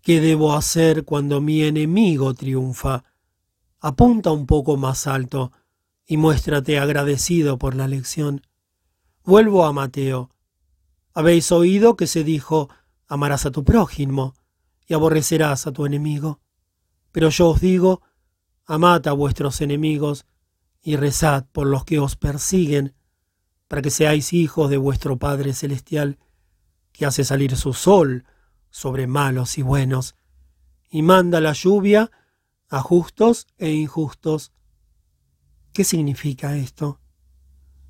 ¿Qué 0.00 0.20
debo 0.20 0.54
hacer 0.54 1.04
cuando 1.04 1.40
mi 1.40 1.62
enemigo 1.62 2.34
triunfa? 2.34 3.04
Apunta 3.80 4.30
un 4.32 4.46
poco 4.46 4.76
más 4.76 5.06
alto 5.06 5.52
y 6.06 6.16
muéstrate 6.16 6.78
agradecido 6.78 7.58
por 7.58 7.74
la 7.74 7.88
lección. 7.88 8.42
Vuelvo 9.24 9.64
a 9.64 9.72
Mateo. 9.72 10.30
Habéis 11.14 11.50
oído 11.52 11.96
que 11.96 12.06
se 12.06 12.24
dijo, 12.24 12.68
amarás 13.06 13.46
a 13.46 13.50
tu 13.50 13.64
prójimo 13.64 14.34
y 14.86 14.94
aborrecerás 14.94 15.66
a 15.66 15.72
tu 15.72 15.86
enemigo. 15.86 16.40
Pero 17.12 17.30
yo 17.30 17.50
os 17.50 17.60
digo, 17.60 18.02
amad 18.66 19.06
a 19.06 19.12
vuestros 19.12 19.60
enemigos 19.60 20.26
y 20.82 20.96
rezad 20.96 21.46
por 21.52 21.66
los 21.66 21.84
que 21.84 21.98
os 21.98 22.16
persiguen, 22.16 22.94
para 23.68 23.82
que 23.82 23.90
seáis 23.90 24.32
hijos 24.32 24.70
de 24.70 24.76
vuestro 24.76 25.16
Padre 25.18 25.52
Celestial, 25.52 26.18
que 26.92 27.06
hace 27.06 27.24
salir 27.24 27.56
su 27.56 27.72
sol 27.72 28.24
sobre 28.70 29.06
malos 29.06 29.58
y 29.58 29.62
buenos, 29.62 30.14
y 30.90 31.02
manda 31.02 31.40
la 31.40 31.52
lluvia 31.52 32.10
a 32.68 32.80
justos 32.80 33.46
e 33.58 33.70
injustos. 33.72 34.52
¿Qué 35.72 35.84
significa 35.84 36.56
esto? 36.56 37.00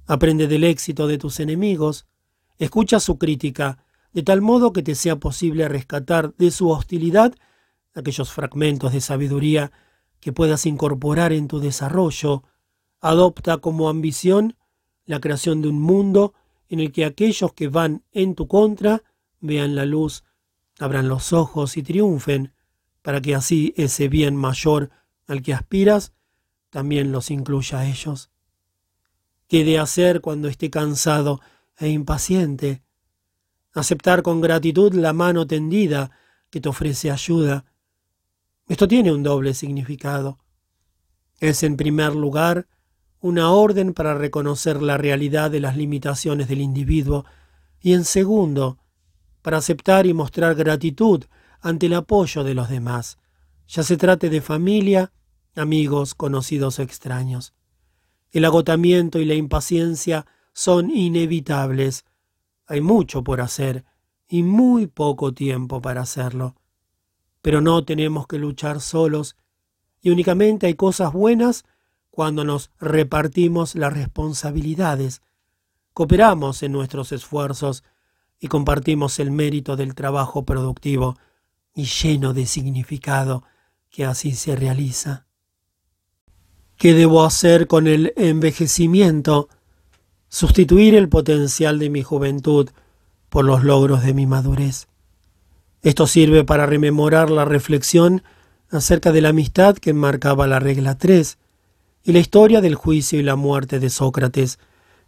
Aprende 0.07 0.47
del 0.47 0.65
éxito 0.65 1.07
de 1.07 1.19
tus 1.19 1.41
enemigos, 1.41 2.07
escucha 2.59 3.01
su 3.01 3.19
crítica, 3.19 3.79
de 4.13 4.23
tal 4.23 4.41
modo 4.41 4.73
que 4.73 4.83
te 4.83 4.95
sea 4.95 5.17
posible 5.17 5.69
rescatar 5.69 6.35
de 6.37 6.51
su 6.51 6.69
hostilidad 6.71 7.35
aquellos 7.95 8.33
fragmentos 8.33 8.93
de 8.93 9.01
sabiduría 9.01 9.73
que 10.21 10.33
puedas 10.33 10.67
incorporar 10.67 11.33
en 11.33 11.49
tu 11.49 11.61
desarrollo. 11.61 12.43
Adopta 13.01 13.59
como 13.59 13.89
ambición 13.89 14.57
la 15.07 15.21
creación 15.21 15.63
de 15.63 15.69
un 15.69 15.81
mundo 15.81 16.35
en 16.69 16.81
el 16.81 16.93
que 16.93 17.05
aquellos 17.05 17.53
que 17.53 17.69
van 17.69 18.03
en 18.13 18.35
tu 18.35 18.49
contra 18.49 19.03
vean 19.41 19.75
la 19.75 19.85
luz, 19.85 20.25
abran 20.79 21.09
los 21.09 21.33
ojos 21.33 21.77
y 21.77 21.83
triunfen, 21.83 22.53
para 23.03 23.21
que 23.21 23.35
así 23.35 23.75
ese 23.77 24.09
bien 24.09 24.35
mayor 24.35 24.91
al 25.27 25.43
que 25.43 25.53
aspiras 25.53 26.15
también 26.71 27.13
los 27.13 27.31
incluya 27.31 27.81
a 27.81 27.87
ellos. 27.87 28.31
¿Qué 29.47 29.63
de 29.63 29.79
hacer 29.79 30.21
cuando 30.21 30.49
esté 30.49 30.71
cansado 30.71 31.41
e 31.79 31.89
impaciente? 31.89 32.83
Aceptar 33.75 34.23
con 34.23 34.41
gratitud 34.41 34.95
la 34.95 35.13
mano 35.13 35.47
tendida 35.47 36.11
que 36.51 36.61
te 36.61 36.69
ofrece 36.69 37.11
ayuda. 37.11 37.65
Esto 38.67 38.89
tiene 38.89 39.13
un 39.13 39.23
doble 39.23 39.53
significado. 39.53 40.39
Es, 41.41 41.63
en 41.63 41.77
primer 41.77 42.15
lugar, 42.15 42.67
una 43.25 43.53
orden 43.53 43.95
para 43.95 44.13
reconocer 44.13 44.83
la 44.83 44.99
realidad 44.99 45.51
de 45.51 45.59
las 45.59 45.79
limitaciones 45.79 46.47
del 46.47 46.61
individuo 46.61 47.25
y, 47.81 47.95
en 47.95 48.05
segundo, 48.05 48.77
para 49.41 49.57
aceptar 49.57 50.05
y 50.05 50.13
mostrar 50.13 50.55
gratitud 50.55 51.25
ante 51.63 51.87
el 51.87 51.95
apoyo 51.95 52.45
de 52.45 52.53
los 52.53 52.69
demás, 52.69 53.17
ya 53.67 53.83
se 53.83 53.97
trate 53.97 54.29
de 54.29 54.43
familia, 54.43 55.11
amigos, 55.57 56.15
conocidos 56.15 56.79
o 56.79 56.83
extraños. 56.83 57.55
El 58.31 58.45
agotamiento 58.45 59.19
y 59.19 59.25
la 59.25 59.37
impaciencia 59.37 60.27
son 60.53 60.91
inevitables. 60.91 62.05
Hay 62.67 62.83
mucho 62.83 63.25
por 63.25 63.41
hacer 63.41 63.87
y 64.29 64.43
muy 64.43 64.87
poco 64.87 65.33
tiempo 65.33 65.81
para 65.81 66.03
hacerlo. 66.03 66.57
Pero 67.41 67.63
no 67.63 67.87
tenemos 67.87 68.27
que 68.27 68.37
luchar 68.37 68.83
solos 68.83 69.35
y 70.03 70.11
únicamente 70.11 70.67
hay 70.67 70.75
cosas 70.75 71.15
buenas 71.15 71.65
cuando 72.15 72.45
nos 72.45 72.71
repartimos 72.79 73.75
las 73.75 73.93
responsabilidades, 73.93 75.21
cooperamos 75.95 76.63
en 76.63 76.71
nuestros 76.71 77.11
esfuerzos 77.11 77.83
y 78.39 78.47
compartimos 78.47 79.19
el 79.19 79.33
mérito 79.33 79.75
del 79.75 79.97
trabajo 79.97 80.45
productivo 80.45 81.19
y 81.75 81.87
lleno 81.87 82.33
de 82.33 82.47
significado 82.47 83.43
que 83.91 84.05
así 84.05 84.31
se 84.31 84.55
realiza. 84.55 85.27
¿Qué 86.77 86.95
debo 86.95 87.25
hacer 87.25 87.67
con 87.67 87.89
el 87.89 88.13
envejecimiento? 88.17 89.49
Sustituir 90.29 90.95
el 90.95 91.09
potencial 91.09 91.81
de 91.81 91.91
mi 91.91 92.05
juventud 92.05 92.71
por 93.29 93.45
los 93.45 93.65
logros 93.65 94.05
de 94.05 94.15
mi 94.15 94.27
madurez. 94.27 94.87
Esto 95.83 96.07
sirve 96.07 96.45
para 96.45 96.67
rememorar 96.67 97.29
la 97.29 97.45
reflexión 97.45 98.23
acerca 98.71 99.11
de 99.11 99.21
la 99.21 99.31
amistad 99.31 99.77
que 99.77 99.93
marcaba 99.95 100.47
la 100.47 100.61
regla 100.61 100.97
3 100.97 101.39
y 102.05 102.13
la 102.13 102.19
historia 102.19 102.61
del 102.61 102.75
juicio 102.75 103.19
y 103.19 103.23
la 103.23 103.35
muerte 103.35 103.81
de 103.81 103.89
Sócrates, 103.89 104.59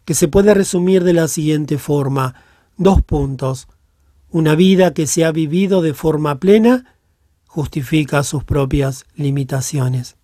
que 0.03 0.15
se 0.15 0.27
puede 0.27 0.53
resumir 0.53 1.03
de 1.03 1.13
la 1.13 1.27
siguiente 1.27 1.77
forma. 1.77 2.33
Dos 2.75 3.03
puntos. 3.03 3.67
Una 4.29 4.55
vida 4.55 4.93
que 4.93 5.05
se 5.05 5.23
ha 5.23 5.31
vivido 5.31 5.81
de 5.81 5.93
forma 5.93 6.39
plena 6.39 6.95
justifica 7.45 8.23
sus 8.23 8.43
propias 8.43 9.05
limitaciones. 9.15 10.17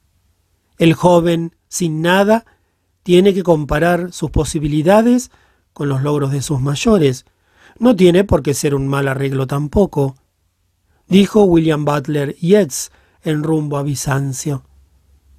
El 0.77 0.93
joven, 0.93 1.55
sin 1.67 2.01
nada, 2.01 2.45
tiene 3.03 3.33
que 3.33 3.43
comparar 3.43 4.11
sus 4.11 4.31
posibilidades 4.31 5.31
con 5.73 5.89
los 5.89 6.01
logros 6.01 6.31
de 6.31 6.41
sus 6.41 6.59
mayores. 6.59 7.25
No 7.77 7.95
tiene 7.95 8.23
por 8.23 8.41
qué 8.41 8.53
ser 8.53 8.73
un 8.75 8.87
mal 8.87 9.07
arreglo 9.07 9.45
tampoco. 9.47 10.15
Dijo 11.07 11.43
William 11.43 11.85
Butler 11.85 12.35
Yeats 12.35 12.91
en 13.23 13.43
rumbo 13.43 13.77
a 13.77 13.83
Bizancio. 13.83 14.63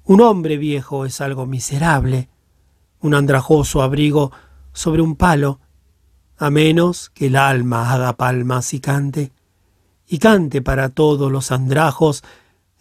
Un 0.07 0.21
hombre 0.21 0.57
viejo 0.57 1.05
es 1.05 1.19
algo 1.19 1.47
miserable, 1.47 2.29
un 2.99 3.15
andrajoso 3.15 3.81
abrigo 3.81 4.31
sobre 4.71 5.01
un 5.01 5.15
palo, 5.15 5.59
a 6.37 6.51
menos 6.51 7.09
que 7.09 7.27
el 7.27 7.35
alma 7.35 7.91
haga 7.91 8.13
palmas 8.13 8.75
y 8.75 8.79
cante, 8.79 9.31
y 10.05 10.19
cante 10.19 10.61
para 10.61 10.89
todos 10.89 11.31
los 11.31 11.51
andrajos 11.51 12.23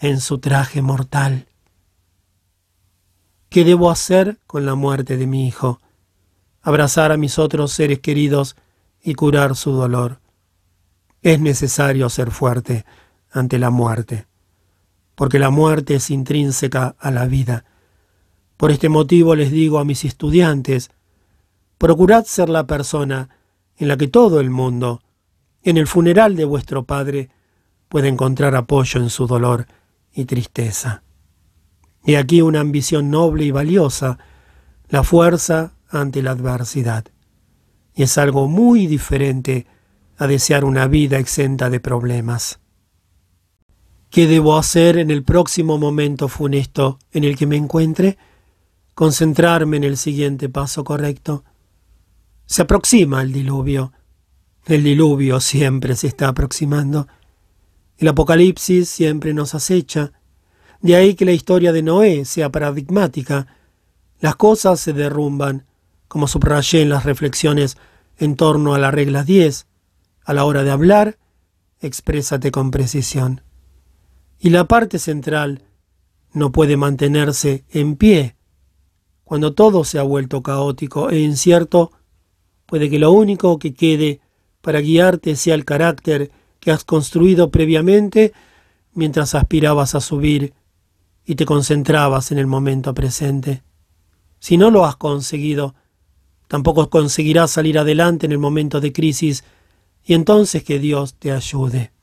en 0.01 0.21
su 0.21 0.39
traje 0.39 0.83
mortal. 0.83 1.49
¿Qué 3.49 3.65
debo 3.65 3.91
hacer 3.91 4.39
con 4.47 4.67
la 4.67 4.75
muerte 4.75 5.17
de 5.17 5.27
mi 5.27 5.47
hijo? 5.49 5.81
Abrazar 6.61 7.11
a 7.11 7.17
mis 7.17 7.39
otros 7.39 7.73
seres 7.73 8.01
queridos 8.01 8.55
y 9.03 9.15
curar 9.15 9.57
su 9.57 9.73
dolor. 9.73 10.21
Es 11.23 11.41
necesario 11.41 12.11
ser 12.11 12.31
fuerte 12.31 12.85
ante 13.31 13.59
la 13.59 13.71
muerte, 13.71 14.27
porque 15.15 15.39
la 15.39 15.51
muerte 15.51 15.97
es 15.97 16.11
intrínseca 16.11 16.97
a 16.99 17.11
la 17.11 17.27
vida. 17.27 17.65
Por 18.57 18.71
este 18.71 18.89
motivo 18.89 19.35
les 19.35 19.51
digo 19.51 19.79
a 19.79 19.85
mis 19.85 20.05
estudiantes, 20.05 20.91
procurad 21.79 22.25
ser 22.25 22.49
la 22.49 22.67
persona 22.67 23.29
en 23.77 23.89
la 23.89 23.97
que 23.97 24.09
todo 24.09 24.41
el 24.41 24.51
mundo, 24.51 25.03
en 25.63 25.77
el 25.77 25.87
funeral 25.87 26.37
de 26.37 26.45
vuestro 26.45 26.85
Padre, 26.85 27.31
puede 27.89 28.09
encontrar 28.09 28.57
apoyo 28.57 29.01
en 29.01 29.11
su 29.11 29.27
dolor 29.27 29.67
y 30.13 30.25
tristeza. 30.25 31.03
Y 32.05 32.17
aquí 32.17 32.43
una 32.43 32.61
ambición 32.61 33.11
noble 33.11 33.45
y 33.45 33.51
valiosa, 33.51 34.19
la 34.89 35.03
fuerza 35.03 35.75
ante 35.89 36.23
la 36.23 36.33
adversidad. 36.33 37.05
Y 37.95 38.03
es 38.03 38.19
algo 38.19 38.49
muy 38.49 38.87
diferente 38.87 39.67
a 40.17 40.27
desear 40.27 40.65
una 40.65 40.87
vida 40.87 41.19
exenta 41.19 41.71
de 41.71 41.81
problemas. 41.81 42.61
¿Qué 44.15 44.29
debo 44.29 44.57
hacer 44.57 44.97
en 44.99 45.11
el 45.11 45.25
próximo 45.25 45.77
momento 45.77 46.29
funesto 46.29 47.01
en 47.11 47.25
el 47.25 47.37
que 47.37 47.49
me 47.49 47.57
encuentre? 47.57 48.17
Concentrarme 48.95 49.77
en 49.77 49.83
el 49.83 49.97
siguiente 49.97 50.49
paso 50.49 50.85
correcto. 50.85 51.43
Se 52.47 52.63
aproxima 52.63 53.23
el 53.23 53.33
diluvio. 53.33 53.93
El 54.67 54.85
diluvio 54.85 55.41
siempre 55.41 55.97
se 55.97 56.07
está 56.07 56.29
aproximando. 56.29 57.09
El 57.99 58.07
apocalipsis 58.07 58.89
siempre 58.89 59.35
nos 59.35 59.57
acecha 59.57 60.13
de 60.81 60.95
ahí 60.95 61.17
que 61.17 61.25
la 61.25 61.33
historia 61.33 61.73
de 61.73 61.83
Noé 61.83 62.25
sea 62.25 62.53
paradigmática. 62.53 63.49
Las 64.21 64.37
cosas 64.37 64.79
se 64.79 64.93
derrumban, 64.93 65.67
como 66.07 66.29
subrayé 66.29 66.83
en 66.83 66.91
las 66.91 67.03
reflexiones 67.03 67.79
en 68.19 68.37
torno 68.37 68.75
a 68.75 68.79
la 68.79 68.93
regla 68.93 69.25
10. 69.25 69.67
A 70.25 70.35
la 70.35 70.45
hora 70.45 70.63
de 70.63 70.71
hablar, 70.71 71.19
exprésate 71.81 72.53
con 72.53 72.71
precisión. 72.71 73.41
Y 74.45 74.51
la 74.51 74.67
parte 74.67 74.99
central 74.99 75.63
no 76.35 76.53
puede 76.53 76.77
mantenerse 76.77 77.65
en 77.71 77.97
pie. 77.97 78.37
Cuando 79.25 79.55
todo 79.55 79.85
se 79.85 79.99
ha 79.99 80.03
vuelto 80.03 80.43
caótico 80.43 81.09
e 81.09 81.19
incierto, 81.19 81.93
puede 82.67 82.91
que 82.91 82.99
lo 82.99 83.11
único 83.11 83.59
que 83.59 83.73
quede 83.73 84.21
para 84.61 84.83
guiarte 84.83 85.35
sea 85.37 85.55
el 85.55 85.65
carácter 85.65 86.31
que 86.61 86.71
has 86.71 86.85
construido 86.85 87.51
previamente 87.51 88.35
mientras 88.93 89.35
aspirabas 89.35 89.95
a 89.95 90.03
subir 90.03 90.53
y 91.25 91.37
te 91.37 91.47
concentrabas 91.47 92.31
en 92.31 92.37
el 92.37 92.47
momento 92.47 92.93
presente. 92.93 93.63
Si 94.41 94.59
no 94.59 94.71
lo 94.71 94.85
has 94.85 94.97
conseguido, 94.97 95.75
tampoco 96.49 96.91
conseguirás 96.91 97.51
salir 97.51 97.79
adelante 97.79 98.27
en 98.27 98.33
el 98.33 98.39
momento 98.39 98.83
de 98.83 98.93
crisis 98.93 99.43
y 100.05 100.13
entonces 100.13 100.63
que 100.65 100.79
Dios 100.79 101.15
te 101.15 101.33
ayude. 101.33 101.94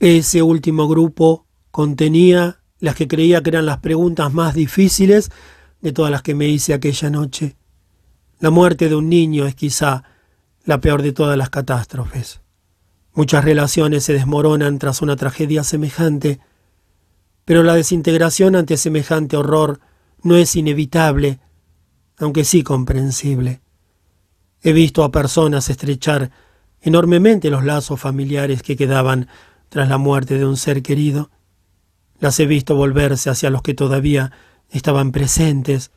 Ese 0.00 0.42
último 0.42 0.86
grupo 0.88 1.46
contenía 1.70 2.60
las 2.78 2.94
que 2.94 3.08
creía 3.08 3.42
que 3.42 3.50
eran 3.50 3.66
las 3.66 3.78
preguntas 3.78 4.32
más 4.32 4.54
difíciles 4.54 5.30
de 5.80 5.92
todas 5.92 6.10
las 6.10 6.22
que 6.22 6.34
me 6.34 6.48
hice 6.48 6.72
aquella 6.72 7.10
noche. 7.10 7.56
La 8.38 8.50
muerte 8.50 8.88
de 8.88 8.94
un 8.94 9.08
niño 9.08 9.46
es 9.46 9.54
quizá 9.56 10.04
la 10.64 10.80
peor 10.80 11.02
de 11.02 11.12
todas 11.12 11.36
las 11.36 11.50
catástrofes. 11.50 12.40
Muchas 13.14 13.44
relaciones 13.44 14.04
se 14.04 14.12
desmoronan 14.12 14.78
tras 14.78 15.02
una 15.02 15.16
tragedia 15.16 15.64
semejante, 15.64 16.38
pero 17.44 17.64
la 17.64 17.74
desintegración 17.74 18.54
ante 18.54 18.76
semejante 18.76 19.36
horror 19.36 19.80
no 20.22 20.36
es 20.36 20.54
inevitable, 20.54 21.40
aunque 22.18 22.44
sí 22.44 22.62
comprensible. 22.62 23.60
He 24.62 24.72
visto 24.72 25.02
a 25.02 25.10
personas 25.10 25.68
estrechar 25.70 26.30
enormemente 26.80 27.50
los 27.50 27.64
lazos 27.64 28.00
familiares 28.00 28.62
que 28.62 28.76
quedaban 28.76 29.28
tras 29.68 29.88
la 29.88 29.98
muerte 29.98 30.38
de 30.38 30.46
un 30.46 30.56
ser 30.56 30.82
querido. 30.82 31.30
Las 32.18 32.38
he 32.40 32.46
visto 32.46 32.74
volverse 32.74 33.30
hacia 33.30 33.50
los 33.50 33.62
que 33.62 33.74
todavía 33.74 34.32
estaban 34.70 35.12
presentes 35.12 35.92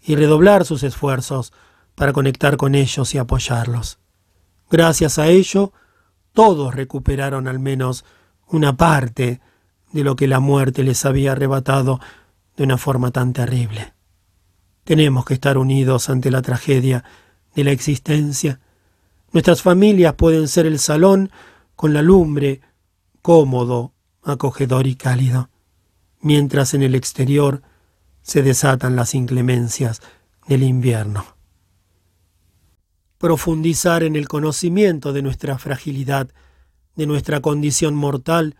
y 0.00 0.16
redoblar 0.16 0.64
sus 0.64 0.82
esfuerzos 0.82 1.52
para 1.94 2.12
conectar 2.12 2.56
con 2.56 2.74
ellos 2.74 3.14
y 3.14 3.18
apoyarlos. 3.18 3.98
Gracias 4.70 5.18
a 5.18 5.28
ello, 5.28 5.72
todos 6.32 6.74
recuperaron 6.74 7.46
al 7.46 7.58
menos 7.58 8.04
una 8.48 8.76
parte 8.76 9.40
de 9.92 10.04
lo 10.04 10.16
que 10.16 10.26
la 10.26 10.40
muerte 10.40 10.82
les 10.82 11.04
había 11.04 11.32
arrebatado 11.32 12.00
de 12.56 12.64
una 12.64 12.78
forma 12.78 13.10
tan 13.10 13.32
terrible. 13.32 13.92
Tenemos 14.84 15.24
que 15.24 15.34
estar 15.34 15.58
unidos 15.58 16.08
ante 16.08 16.30
la 16.30 16.42
tragedia 16.42 17.04
de 17.54 17.64
la 17.64 17.70
existencia. 17.70 18.60
Nuestras 19.32 19.62
familias 19.62 20.14
pueden 20.14 20.48
ser 20.48 20.66
el 20.66 20.78
salón 20.78 21.30
con 21.76 21.92
la 21.92 22.02
lumbre, 22.02 22.60
cómodo, 23.22 23.94
acogedor 24.22 24.86
y 24.86 24.96
cálido, 24.96 25.48
mientras 26.20 26.74
en 26.74 26.82
el 26.82 26.94
exterior 26.94 27.62
se 28.22 28.42
desatan 28.42 28.96
las 28.96 29.14
inclemencias 29.14 30.02
del 30.46 30.64
invierno. 30.64 31.24
Profundizar 33.18 34.02
en 34.02 34.16
el 34.16 34.28
conocimiento 34.28 35.12
de 35.12 35.22
nuestra 35.22 35.56
fragilidad, 35.58 36.28
de 36.96 37.06
nuestra 37.06 37.40
condición 37.40 37.94
mortal, 37.94 38.56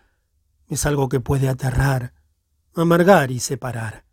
es 0.68 0.86
algo 0.86 1.08
que 1.08 1.20
puede 1.20 1.48
aterrar, 1.48 2.14
amargar 2.74 3.30
y 3.30 3.40
separar. 3.40 4.04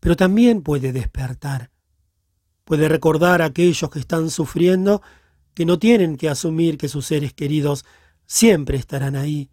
Pero 0.00 0.16
también 0.16 0.62
puede 0.62 0.92
despertar. 0.92 1.70
Puede 2.64 2.88
recordar 2.88 3.40
a 3.40 3.46
aquellos 3.46 3.88
que 3.90 4.00
están 4.00 4.30
sufriendo 4.30 5.02
que 5.54 5.64
no 5.64 5.78
tienen 5.78 6.16
que 6.16 6.28
asumir 6.28 6.76
que 6.78 6.88
sus 6.88 7.06
seres 7.06 7.32
queridos 7.32 7.84
siempre 8.26 8.76
estarán 8.76 9.16
ahí, 9.16 9.50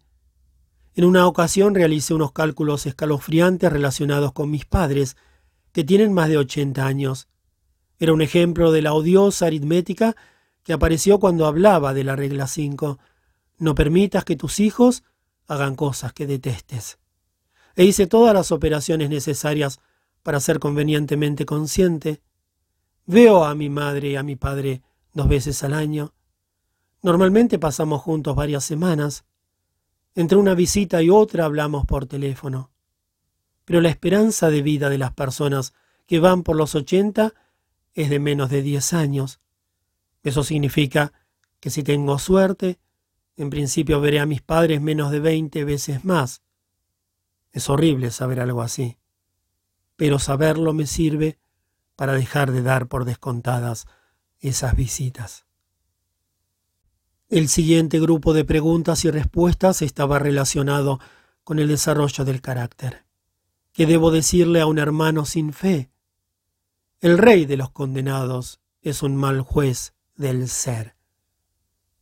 en 0.94 1.04
una 1.04 1.26
ocasión 1.26 1.74
realicé 1.74 2.14
unos 2.14 2.32
cálculos 2.32 2.84
escalofriantes 2.86 3.72
relacionados 3.72 4.32
con 4.32 4.50
mis 4.50 4.66
padres, 4.66 5.16
que 5.72 5.84
tienen 5.84 6.12
más 6.12 6.28
de 6.28 6.36
80 6.36 6.84
años. 6.84 7.28
Era 7.98 8.12
un 8.12 8.22
ejemplo 8.22 8.72
de 8.72 8.82
la 8.82 8.92
odiosa 8.92 9.46
aritmética 9.46 10.16
que 10.64 10.72
apareció 10.72 11.20
cuando 11.20 11.46
hablaba 11.46 11.94
de 11.94 12.04
la 12.04 12.16
regla 12.16 12.46
5. 12.46 12.98
No 13.58 13.74
permitas 13.74 14.24
que 14.24 14.36
tus 14.36 14.58
hijos 14.58 15.04
hagan 15.46 15.76
cosas 15.76 16.12
que 16.12 16.26
detestes. 16.26 16.98
E 17.76 17.84
hice 17.84 18.06
todas 18.06 18.34
las 18.34 18.50
operaciones 18.50 19.10
necesarias 19.10 19.80
para 20.22 20.40
ser 20.40 20.58
convenientemente 20.58 21.46
consciente. 21.46 22.20
Veo 23.06 23.44
a 23.44 23.54
mi 23.54 23.68
madre 23.68 24.10
y 24.10 24.16
a 24.16 24.22
mi 24.22 24.36
padre 24.36 24.82
dos 25.14 25.28
veces 25.28 25.62
al 25.62 25.74
año. 25.74 26.12
Normalmente 27.02 27.58
pasamos 27.58 28.02
juntos 28.02 28.36
varias 28.36 28.64
semanas. 28.64 29.24
Entre 30.14 30.36
una 30.36 30.54
visita 30.54 31.02
y 31.02 31.10
otra 31.10 31.44
hablamos 31.44 31.86
por 31.86 32.06
teléfono. 32.06 32.70
Pero 33.64 33.80
la 33.80 33.88
esperanza 33.88 34.50
de 34.50 34.62
vida 34.62 34.90
de 34.90 34.98
las 34.98 35.12
personas 35.12 35.72
que 36.06 36.18
van 36.18 36.42
por 36.42 36.56
los 36.56 36.74
ochenta 36.74 37.34
es 37.94 38.10
de 38.10 38.18
menos 38.18 38.50
de 38.50 38.62
diez 38.62 38.92
años. 38.92 39.40
Eso 40.22 40.44
significa 40.44 41.12
que 41.60 41.70
si 41.70 41.82
tengo 41.82 42.18
suerte, 42.18 42.78
en 43.36 43.48
principio 43.48 44.00
veré 44.00 44.20
a 44.20 44.26
mis 44.26 44.42
padres 44.42 44.80
menos 44.80 45.10
de 45.10 45.20
veinte 45.20 45.64
veces 45.64 46.04
más. 46.04 46.42
Es 47.52 47.70
horrible 47.70 48.10
saber 48.10 48.40
algo 48.40 48.62
así, 48.62 48.98
pero 49.96 50.18
saberlo 50.18 50.72
me 50.72 50.86
sirve 50.86 51.38
para 51.96 52.12
dejar 52.12 52.52
de 52.52 52.62
dar 52.62 52.88
por 52.88 53.04
descontadas 53.04 53.86
esas 54.40 54.74
visitas. 54.76 55.46
El 57.30 57.48
siguiente 57.48 58.00
grupo 58.00 58.32
de 58.32 58.44
preguntas 58.44 59.04
y 59.04 59.10
respuestas 59.12 59.82
estaba 59.82 60.18
relacionado 60.18 60.98
con 61.44 61.60
el 61.60 61.68
desarrollo 61.68 62.24
del 62.24 62.40
carácter. 62.40 63.04
¿Qué 63.72 63.86
debo 63.86 64.10
decirle 64.10 64.60
a 64.60 64.66
un 64.66 64.80
hermano 64.80 65.24
sin 65.24 65.52
fe? 65.52 65.92
El 67.00 67.18
rey 67.18 67.46
de 67.46 67.56
los 67.56 67.70
condenados 67.70 68.58
es 68.82 69.04
un 69.04 69.14
mal 69.14 69.42
juez 69.42 69.94
del 70.16 70.48
ser. 70.48 70.96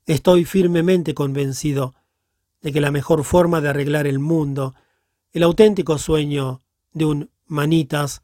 Estoy 0.07 0.47
firmemente 0.47 1.13
convencido 1.13 1.95
de 2.63 2.73
que 2.73 2.81
la 2.81 2.91
mejor 2.91 3.23
forma 3.23 3.61
de 3.61 3.69
arreglar 3.69 4.07
el 4.07 4.21
mundo, 4.21 4.75
el 5.33 5.43
auténtico 5.43 5.99
sueño 5.99 6.63
de 6.95 7.05
un 7.05 7.31
manitas, 7.45 8.23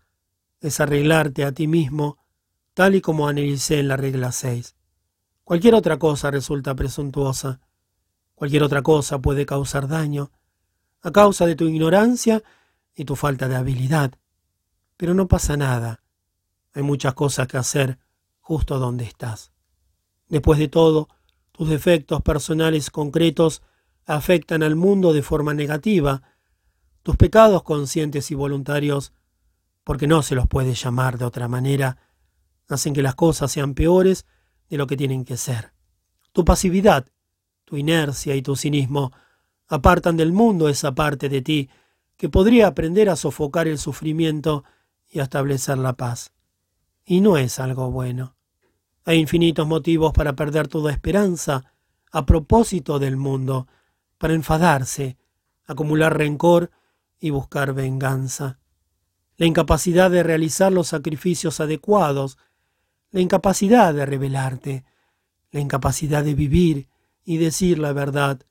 es 0.63 0.81
arreglarte 0.81 1.45
a 1.45 1.53
ti 1.53 1.67
mismo, 1.67 2.17
tal 2.73 2.95
y 2.95 3.03
como 3.03 3.29
analicé 3.29 3.79
en 3.79 3.89
la 3.89 3.99
regla 3.99 4.33
6. 4.33 4.74
Cualquier 5.45 5.75
otra 5.75 5.99
cosa 5.99 6.31
resulta 6.31 6.75
presuntuosa. 6.75 7.61
Cualquier 8.35 8.63
otra 8.63 8.83
cosa 8.83 9.21
puede 9.21 9.45
causar 9.45 9.87
daño, 9.87 10.33
a 11.03 11.13
causa 11.13 11.45
de 11.47 11.55
tu 11.55 11.67
ignorancia 11.67 12.43
y 12.95 13.05
tu 13.05 13.15
falta 13.15 13.47
de 13.47 13.57
habilidad. 13.57 14.15
Pero 14.97 15.13
no 15.13 15.29
pasa 15.29 15.57
nada. 15.57 16.03
Hay 16.73 16.83
muchas 16.83 17.13
cosas 17.13 17.47
que 17.47 17.59
hacer 17.59 17.99
justo 18.41 18.79
donde 18.79 19.05
estás. 19.05 19.53
Después 20.29 20.59
de 20.59 20.69
todo, 20.69 21.09
tus 21.53 21.69
defectos 21.69 22.23
personales 22.23 22.91
concretos 22.91 23.63
afectan 24.07 24.63
al 24.63 24.77
mundo 24.77 25.13
de 25.13 25.23
forma 25.23 25.53
negativa. 25.53 26.23
Tus 27.03 27.17
pecados 27.17 27.63
conscientes 27.63 28.31
y 28.31 28.35
voluntarios, 28.35 29.13
porque 29.85 30.07
no 30.07 30.23
se 30.23 30.35
los 30.35 30.49
puede 30.49 30.75
llamar 30.75 31.19
de 31.19 31.27
otra 31.27 31.49
manera, 31.49 31.99
hacen 32.67 32.95
que 32.95 33.03
las 33.03 33.15
cosas 33.15 33.53
sean 33.53 33.75
peores 33.75 34.25
de 34.69 34.77
lo 34.77 34.87
que 34.87 34.97
tienen 34.97 35.25
que 35.25 35.37
ser. 35.37 35.73
Tu 36.33 36.45
pasividad, 36.45 37.07
tu 37.65 37.77
inercia 37.77 38.35
y 38.35 38.43
tu 38.43 38.57
cinismo 38.57 39.13
apartan 39.69 40.17
del 40.17 40.33
mundo 40.33 40.69
esa 40.69 40.95
parte 40.95 41.29
de 41.29 41.43
ti 41.43 41.71
que 42.17 42.29
podría 42.29 42.69
aprender 42.69 43.09
a 43.09 43.17
sofocar 43.17 43.69
el 43.69 43.79
sufrimiento 43.79 44.65
y 45.09 45.21
a 45.21 45.25
establecer 45.25 45.79
la 45.79 45.95
paz. 45.95 46.33
Y 47.05 47.21
no 47.21 47.37
es 47.37 47.59
algo 47.59 47.91
bueno. 47.91 48.37
Hay 49.05 49.19
infinitos 49.19 49.67
motivos 49.67 50.13
para 50.13 50.35
perder 50.35 50.69
toda 50.69 50.93
esperanza 50.93 51.73
a 52.11 52.25
propósito 52.25 52.99
del 52.99 53.17
mundo, 53.17 53.67
para 54.19 54.35
enfadarse, 54.35 55.19
acumular 55.67 56.17
rencor 56.17 56.71
y 57.19 57.31
buscar 57.31 57.75
venganza. 57.75 58.59
La 59.37 59.47
incapacidad 59.47 60.11
de 60.11 60.23
realizar 60.23 60.73
los 60.73 60.89
sacrificios 60.89 61.61
adecuados 61.61 62.39
la 63.15 63.21
incapacidad 63.21 63.95
de 63.95 64.05
revelarte, 64.07 64.85
la 65.53 65.61
incapacidad 65.61 66.25
de 66.25 66.35
vivir 66.35 66.89
y 67.25 67.37
decir 67.37 67.79
la 67.79 67.93
verdad, 67.93 68.45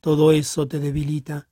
todo 0.00 0.32
eso 0.32 0.66
te 0.66 0.80
debilita. 0.80 1.46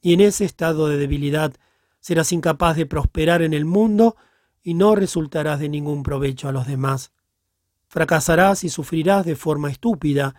Y 0.00 0.12
en 0.12 0.20
ese 0.20 0.44
estado 0.44 0.86
de 0.86 0.98
debilidad 0.98 1.52
serás 1.98 2.30
incapaz 2.30 2.76
de 2.76 2.86
prosperar 2.86 3.42
en 3.42 3.54
el 3.54 3.64
mundo 3.64 4.14
y 4.62 4.74
no 4.74 4.94
resultarás 4.94 5.58
de 5.58 5.68
ningún 5.68 6.04
provecho 6.04 6.48
a 6.48 6.52
los 6.52 6.68
demás. 6.68 7.10
Fracasarás 7.88 8.62
y 8.62 8.68
sufrirás 8.68 9.26
de 9.26 9.34
forma 9.34 9.68
estúpida, 9.68 10.36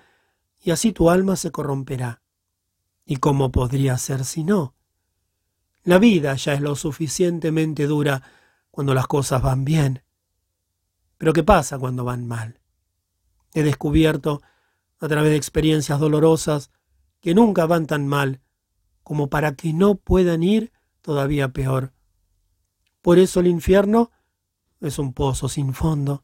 y 0.64 0.72
así 0.72 0.94
tu 0.94 1.10
alma 1.10 1.36
se 1.36 1.52
corromperá. 1.52 2.22
¿Y 3.06 3.18
cómo 3.18 3.52
podría 3.52 3.98
ser 3.98 4.24
si 4.24 4.46
no? 4.46 4.74
La 5.84 5.98
vida 5.98 6.34
ya 6.36 6.54
es 6.54 6.62
lo 6.62 6.78
suficientemente 6.78 7.88
dura 7.88 8.24
cuando 8.72 8.94
las 8.94 9.08
cosas 9.08 9.42
van 9.42 9.66
bien. 9.66 10.02
Pero 11.22 11.34
¿qué 11.34 11.44
pasa 11.44 11.78
cuando 11.78 12.04
van 12.04 12.28
mal? 12.28 12.60
He 13.54 13.62
descubierto, 13.62 14.42
a 15.00 15.08
través 15.08 15.30
de 15.30 15.36
experiencias 15.36 16.00
dolorosas, 16.00 16.72
que 17.20 17.36
nunca 17.36 17.68
van 17.68 17.86
tan 17.86 18.08
mal 18.08 18.42
como 19.04 19.30
para 19.30 19.54
que 19.54 19.72
no 19.72 19.98
puedan 19.98 20.42
ir 20.42 20.74
todavía 21.00 21.50
peor. 21.50 21.94
Por 23.04 23.20
eso 23.20 23.40
el 23.40 23.46
infierno 23.46 24.10
es 24.80 24.98
un 24.98 25.14
pozo 25.14 25.48
sin 25.48 25.76
fondo. 25.76 26.24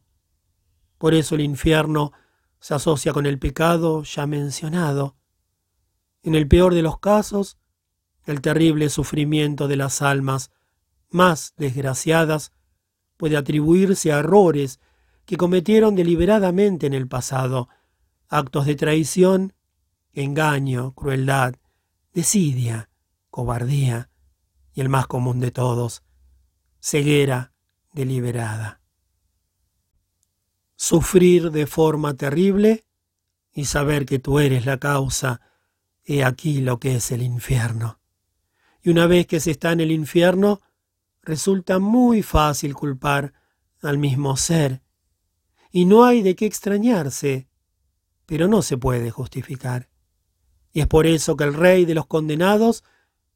Por 0.98 1.14
eso 1.14 1.36
el 1.36 1.42
infierno 1.42 2.12
se 2.60 2.74
asocia 2.74 3.14
con 3.14 3.28
el 3.28 3.38
pecado 3.38 4.02
ya 4.02 4.26
mencionado. 4.26 5.16
En 6.24 6.34
el 6.34 6.48
peor 6.48 6.74
de 6.74 6.82
los 6.82 6.98
casos, 6.98 7.60
el 8.26 8.42
terrible 8.42 8.90
sufrimiento 8.90 9.68
de 9.68 9.76
las 9.76 10.02
almas 10.02 10.50
más 11.12 11.54
desgraciadas 11.56 12.52
puede 13.16 13.38
atribuirse 13.38 14.12
a 14.12 14.18
errores 14.18 14.80
que 15.28 15.36
cometieron 15.36 15.94
deliberadamente 15.96 16.88
en 16.88 16.94
el 16.94 17.08
pasado, 17.10 17.68
actos 18.30 18.66
de 18.66 18.76
traición, 18.76 19.54
engaño, 20.14 20.94
crueldad, 20.94 21.56
desidia, 22.14 22.90
cobardía 23.30 24.10
y 24.74 24.80
el 24.80 24.88
más 24.88 25.06
común 25.06 25.42
de 25.42 25.52
todos, 25.52 26.02
ceguera 26.80 27.52
deliberada. 27.92 28.80
Sufrir 30.78 31.52
de 31.52 31.68
forma 31.68 32.14
terrible 32.14 32.86
y 33.54 33.66
saber 33.66 34.06
que 34.06 34.20
tú 34.20 34.40
eres 34.40 34.66
la 34.66 34.78
causa, 34.78 35.42
he 36.06 36.24
aquí 36.24 36.62
lo 36.62 36.80
que 36.80 36.96
es 36.96 37.12
el 37.12 37.22
infierno. 37.22 38.00
Y 38.82 38.92
una 38.92 39.08
vez 39.08 39.28
que 39.28 39.42
se 39.42 39.52
está 39.52 39.74
en 39.74 39.82
el 39.82 39.92
infierno, 39.92 40.62
resulta 41.22 41.80
muy 41.80 42.24
fácil 42.24 42.74
culpar 42.74 43.34
al 43.82 43.98
mismo 43.98 44.38
ser. 44.38 44.87
Y 45.78 45.86
no 45.86 46.06
hay 46.06 46.24
de 46.24 46.36
qué 46.36 46.48
extrañarse, 46.48 47.50
pero 48.26 48.48
no 48.48 48.64
se 48.64 48.80
puede 48.80 49.12
justificar. 49.12 49.90
Y 50.74 50.80
es 50.80 50.88
por 50.88 51.06
eso 51.06 51.38
que 51.38 51.44
el 51.44 51.54
rey 51.54 51.86
de 51.86 51.94
los 51.94 52.08
condenados 52.08 52.84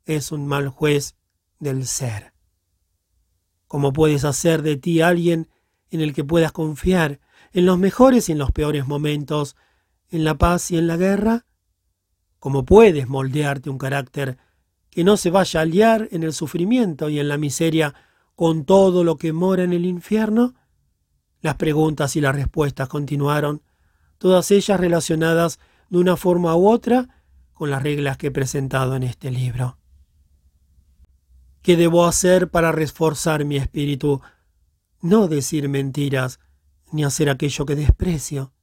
es 0.06 0.32
un 0.32 0.48
mal 0.48 0.68
juez 0.70 1.16
del 1.60 1.86
ser. 1.86 2.34
¿Cómo 3.68 3.94
puedes 3.94 4.26
hacer 4.26 4.64
de 4.64 4.76
ti 4.76 5.02
alguien 5.02 5.50
en 5.92 6.02
el 6.02 6.16
que 6.16 6.24
puedas 6.24 6.52
confiar 6.52 7.20
en 7.54 7.68
los 7.68 7.78
mejores 7.78 8.28
y 8.28 8.32
en 8.32 8.40
los 8.40 8.52
peores 8.52 8.88
momentos, 8.88 9.56
en 10.10 10.24
la 10.24 10.36
paz 10.40 10.72
y 10.72 10.80
en 10.80 10.88
la 10.88 10.98
guerra? 10.98 11.46
¿Cómo 12.40 12.66
puedes 12.66 13.08
moldearte 13.08 13.70
un 13.70 13.78
carácter 13.78 14.40
que 14.90 15.04
no 15.04 15.16
se 15.16 15.30
vaya 15.30 15.62
a 15.62 15.66
liar 15.66 16.08
en 16.10 16.24
el 16.24 16.34
sufrimiento 16.34 17.08
y 17.08 17.20
en 17.20 17.28
la 17.28 17.38
miseria 17.38 17.94
con 18.34 18.66
todo 18.66 19.04
lo 19.04 19.18
que 19.18 19.32
mora 19.32 19.62
en 19.62 19.74
el 19.74 19.86
infierno? 19.86 20.56
Las 21.42 21.56
preguntas 21.56 22.16
y 22.16 22.22
las 22.22 22.36
respuestas 22.36 22.88
continuaron, 22.88 23.62
todas 24.18 24.52
ellas 24.52 24.80
relacionadas 24.80 25.60
de 25.90 25.98
una 25.98 26.16
forma 26.16 26.56
u 26.56 26.70
otra 26.70 27.10
con 27.54 27.70
las 27.70 27.84
reglas 27.84 28.18
que 28.18 28.28
he 28.28 28.32
presentado 28.32 28.96
en 28.96 29.04
este 29.04 29.32
libro. 29.32 29.78
¿Qué 31.62 31.76
debo 31.76 32.06
hacer 32.06 32.50
para 32.50 32.72
reforzar 32.72 33.46
mi 33.46 33.58
espíritu? 33.58 34.22
No 35.02 35.28
decir 35.28 35.70
mentiras, 35.70 36.40
ni 36.92 37.04
hacer 37.04 37.30
aquello 37.30 37.66
que 37.66 37.76
desprecio. 37.76 38.54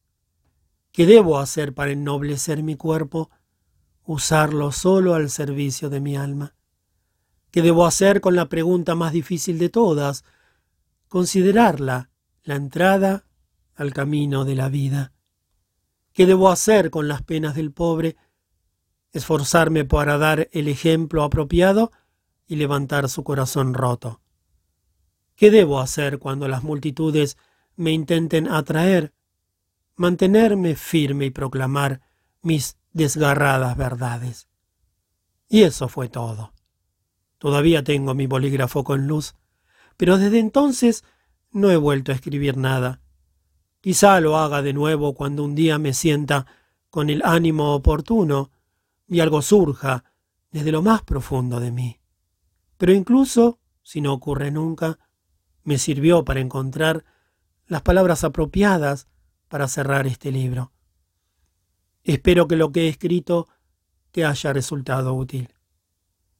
¿Qué 0.92 1.06
debo 1.06 1.38
hacer 1.38 1.74
para 1.74 1.92
ennoblecer 1.92 2.62
mi 2.62 2.76
cuerpo? 2.76 3.30
usarlo 4.08 4.72
solo 4.72 5.14
al 5.14 5.28
servicio 5.28 5.90
de 5.90 6.00
mi 6.00 6.16
alma. 6.16 6.54
¿Qué 7.50 7.60
debo 7.60 7.84
hacer 7.84 8.22
con 8.22 8.36
la 8.36 8.48
pregunta 8.48 8.94
más 8.94 9.12
difícil 9.12 9.58
de 9.58 9.68
todas? 9.68 10.24
Considerarla 11.08 12.07
la 12.48 12.54
entrada 12.54 13.26
al 13.74 13.92
camino 13.92 14.46
de 14.46 14.54
la 14.54 14.70
vida. 14.70 15.12
¿Qué 16.14 16.24
debo 16.24 16.48
hacer 16.48 16.88
con 16.88 17.06
las 17.06 17.20
penas 17.20 17.54
del 17.54 17.72
pobre? 17.72 18.16
Esforzarme 19.12 19.84
para 19.84 20.16
dar 20.16 20.48
el 20.52 20.68
ejemplo 20.68 21.24
apropiado 21.24 21.92
y 22.46 22.56
levantar 22.56 23.10
su 23.10 23.22
corazón 23.22 23.74
roto. 23.74 24.22
¿Qué 25.36 25.50
debo 25.50 25.78
hacer 25.78 26.18
cuando 26.18 26.48
las 26.48 26.62
multitudes 26.62 27.36
me 27.76 27.92
intenten 27.92 28.48
atraer? 28.48 29.12
Mantenerme 29.94 30.74
firme 30.74 31.26
y 31.26 31.30
proclamar 31.30 32.00
mis 32.40 32.78
desgarradas 32.94 33.76
verdades. 33.76 34.48
Y 35.50 35.64
eso 35.64 35.86
fue 35.90 36.08
todo. 36.08 36.54
Todavía 37.36 37.84
tengo 37.84 38.14
mi 38.14 38.26
bolígrafo 38.26 38.84
con 38.84 39.06
luz, 39.06 39.34
pero 39.98 40.16
desde 40.16 40.38
entonces 40.38 41.04
no 41.50 41.70
he 41.70 41.76
vuelto 41.76 42.12
a 42.12 42.14
escribir 42.14 42.56
nada. 42.56 43.00
Quizá 43.80 44.20
lo 44.20 44.36
haga 44.36 44.62
de 44.62 44.72
nuevo 44.72 45.14
cuando 45.14 45.44
un 45.44 45.54
día 45.54 45.78
me 45.78 45.92
sienta 45.92 46.46
con 46.90 47.10
el 47.10 47.22
ánimo 47.24 47.74
oportuno 47.74 48.50
y 49.06 49.20
algo 49.20 49.42
surja 49.42 50.04
desde 50.50 50.72
lo 50.72 50.82
más 50.82 51.02
profundo 51.02 51.60
de 51.60 51.70
mí. 51.70 52.00
Pero 52.76 52.92
incluso, 52.92 53.60
si 53.82 54.00
no 54.00 54.12
ocurre 54.12 54.50
nunca, 54.50 54.98
me 55.64 55.78
sirvió 55.78 56.24
para 56.24 56.40
encontrar 56.40 57.04
las 57.66 57.82
palabras 57.82 58.24
apropiadas 58.24 59.06
para 59.48 59.68
cerrar 59.68 60.06
este 60.06 60.32
libro. 60.32 60.72
Espero 62.04 62.48
que 62.48 62.56
lo 62.56 62.72
que 62.72 62.86
he 62.86 62.88
escrito 62.88 63.48
te 64.10 64.24
haya 64.24 64.52
resultado 64.52 65.14
útil. 65.14 65.54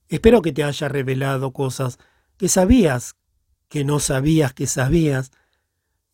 Espero 0.09 0.41
que 0.41 0.53
te 0.53 0.65
haya 0.65 0.89
revelado 0.89 1.53
cosas 1.53 1.99
que 2.39 2.49
sabías 2.49 3.17
que 3.69 3.85
no 3.85 4.01
sabías 4.01 4.53
que 4.53 4.67
sabías. 4.67 5.31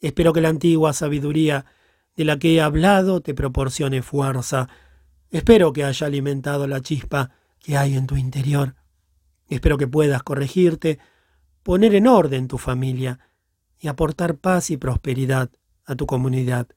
Espero 0.01 0.33
que 0.33 0.41
la 0.41 0.49
antigua 0.49 0.93
sabiduría 0.93 1.65
de 2.17 2.25
la 2.25 2.39
que 2.39 2.55
he 2.55 2.61
hablado 2.61 3.21
te 3.21 3.35
proporcione 3.35 4.03
fuerza. 4.03 4.69
Espero 5.31 5.73
que 5.73 5.85
haya 5.85 6.07
alimentado 6.07 6.67
la 6.67 6.81
chispa 6.81 7.31
que 7.59 7.77
hay 7.77 7.97
en 7.97 8.07
tu 8.07 8.17
interior. 8.17 8.75
Espero 9.49 9.79
que 9.79 9.87
puedas 9.87 10.23
corregirte, 10.23 10.99
poner 11.63 11.95
en 11.95 12.07
orden 12.07 12.49
tu 12.49 12.59
familia 12.59 13.19
y 13.79 13.89
aportar 13.89 14.37
paz 14.37 14.71
y 14.71 14.77
prosperidad 14.77 15.51
a 15.85 15.95
tu 15.95 16.07
comunidad. 16.07 16.69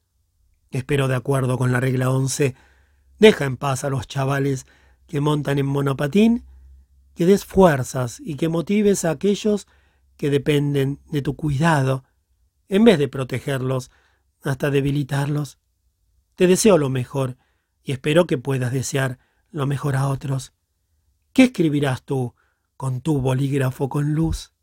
Espero, 0.72 1.08
de 1.08 1.16
acuerdo 1.16 1.58
con 1.58 1.72
la 1.72 1.80
regla 1.80 2.10
11, 2.10 2.56
deja 3.20 3.46
en 3.46 3.58
paz 3.58 3.84
a 3.84 3.90
los 3.90 4.08
chavales 4.08 4.66
que 5.08 5.22
montan 5.22 5.58
en 5.60 5.66
monopatín, 5.66 6.44
que 7.16 7.26
des 7.26 7.46
fuerzas 7.46 8.20
y 8.20 8.36
que 8.36 8.50
motives 8.50 9.06
a 9.06 9.12
aquellos 9.12 9.68
que 10.18 10.30
dependen 10.30 11.00
de 11.12 11.22
tu 11.22 11.36
cuidado, 11.36 12.04
en 12.68 12.84
vez 12.84 13.00
de 13.00 13.08
protegerlos 13.08 13.92
hasta 14.44 14.70
debilitarlos. 14.70 15.60
Te 16.36 16.48
deseo 16.48 16.78
lo 16.78 16.90
mejor 16.90 17.38
y 17.84 17.94
espero 17.94 18.28
que 18.28 18.38
puedas 18.38 18.74
desear 18.74 19.20
lo 19.50 19.66
mejor 19.66 19.96
a 19.96 20.08
otros. 20.08 20.54
¿Qué 21.34 21.44
escribirás 21.44 22.04
tú 22.04 22.36
con 22.76 23.02
tu 23.02 23.22
bolígrafo 23.22 23.90
con 23.90 24.14
luz? 24.14 24.54